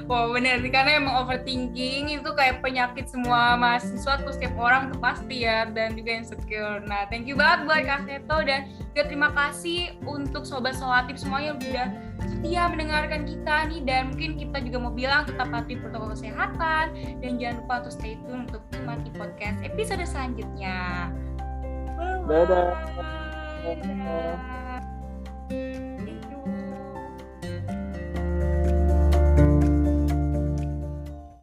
Wah 0.05 0.29
wow, 0.29 0.37
bener 0.37 0.61
sih 0.61 0.69
karena 0.69 1.01
emang 1.01 1.17
overthinking 1.25 2.13
itu 2.13 2.29
kayak 2.37 2.61
penyakit 2.61 3.09
semua 3.09 3.57
mahasiswa 3.57 4.21
tuh 4.21 4.37
setiap 4.37 4.53
orang 4.61 4.93
tuh 4.93 5.01
pasti 5.01 5.49
ya 5.49 5.65
dan 5.73 5.97
juga 5.97 6.13
insecure. 6.13 6.85
Nah 6.85 7.09
thank 7.09 7.25
you 7.25 7.33
banget 7.33 7.65
buat 7.65 7.81
Kak 7.89 8.01
Seto 8.05 8.37
dan 8.45 8.69
juga 8.93 9.01
terima 9.09 9.33
kasih 9.33 9.97
untuk 10.05 10.45
sobat 10.45 10.77
solatif 10.77 11.17
semuanya 11.17 11.57
udah 11.57 11.89
setia 12.27 12.67
mendengarkan 12.71 13.23
kita 13.23 13.55
nih 13.71 13.81
dan 13.83 14.11
mungkin 14.11 14.35
kita 14.35 14.57
juga 14.63 14.77
mau 14.79 14.93
bilang 14.93 15.27
tetap 15.27 15.47
patuhi 15.51 15.79
protokol 15.79 16.15
kesehatan 16.15 16.85
dan 17.23 17.31
jangan 17.39 17.55
lupa 17.63 17.73
untuk 17.85 17.93
stay 17.93 18.15
tune 18.25 18.47
untuk 18.47 18.61
nikmati 18.71 19.09
podcast 19.15 19.57
episode 19.63 20.03
selanjutnya. 20.07 21.09
Dadah. 22.27 22.75
Dadah. 23.63 25.88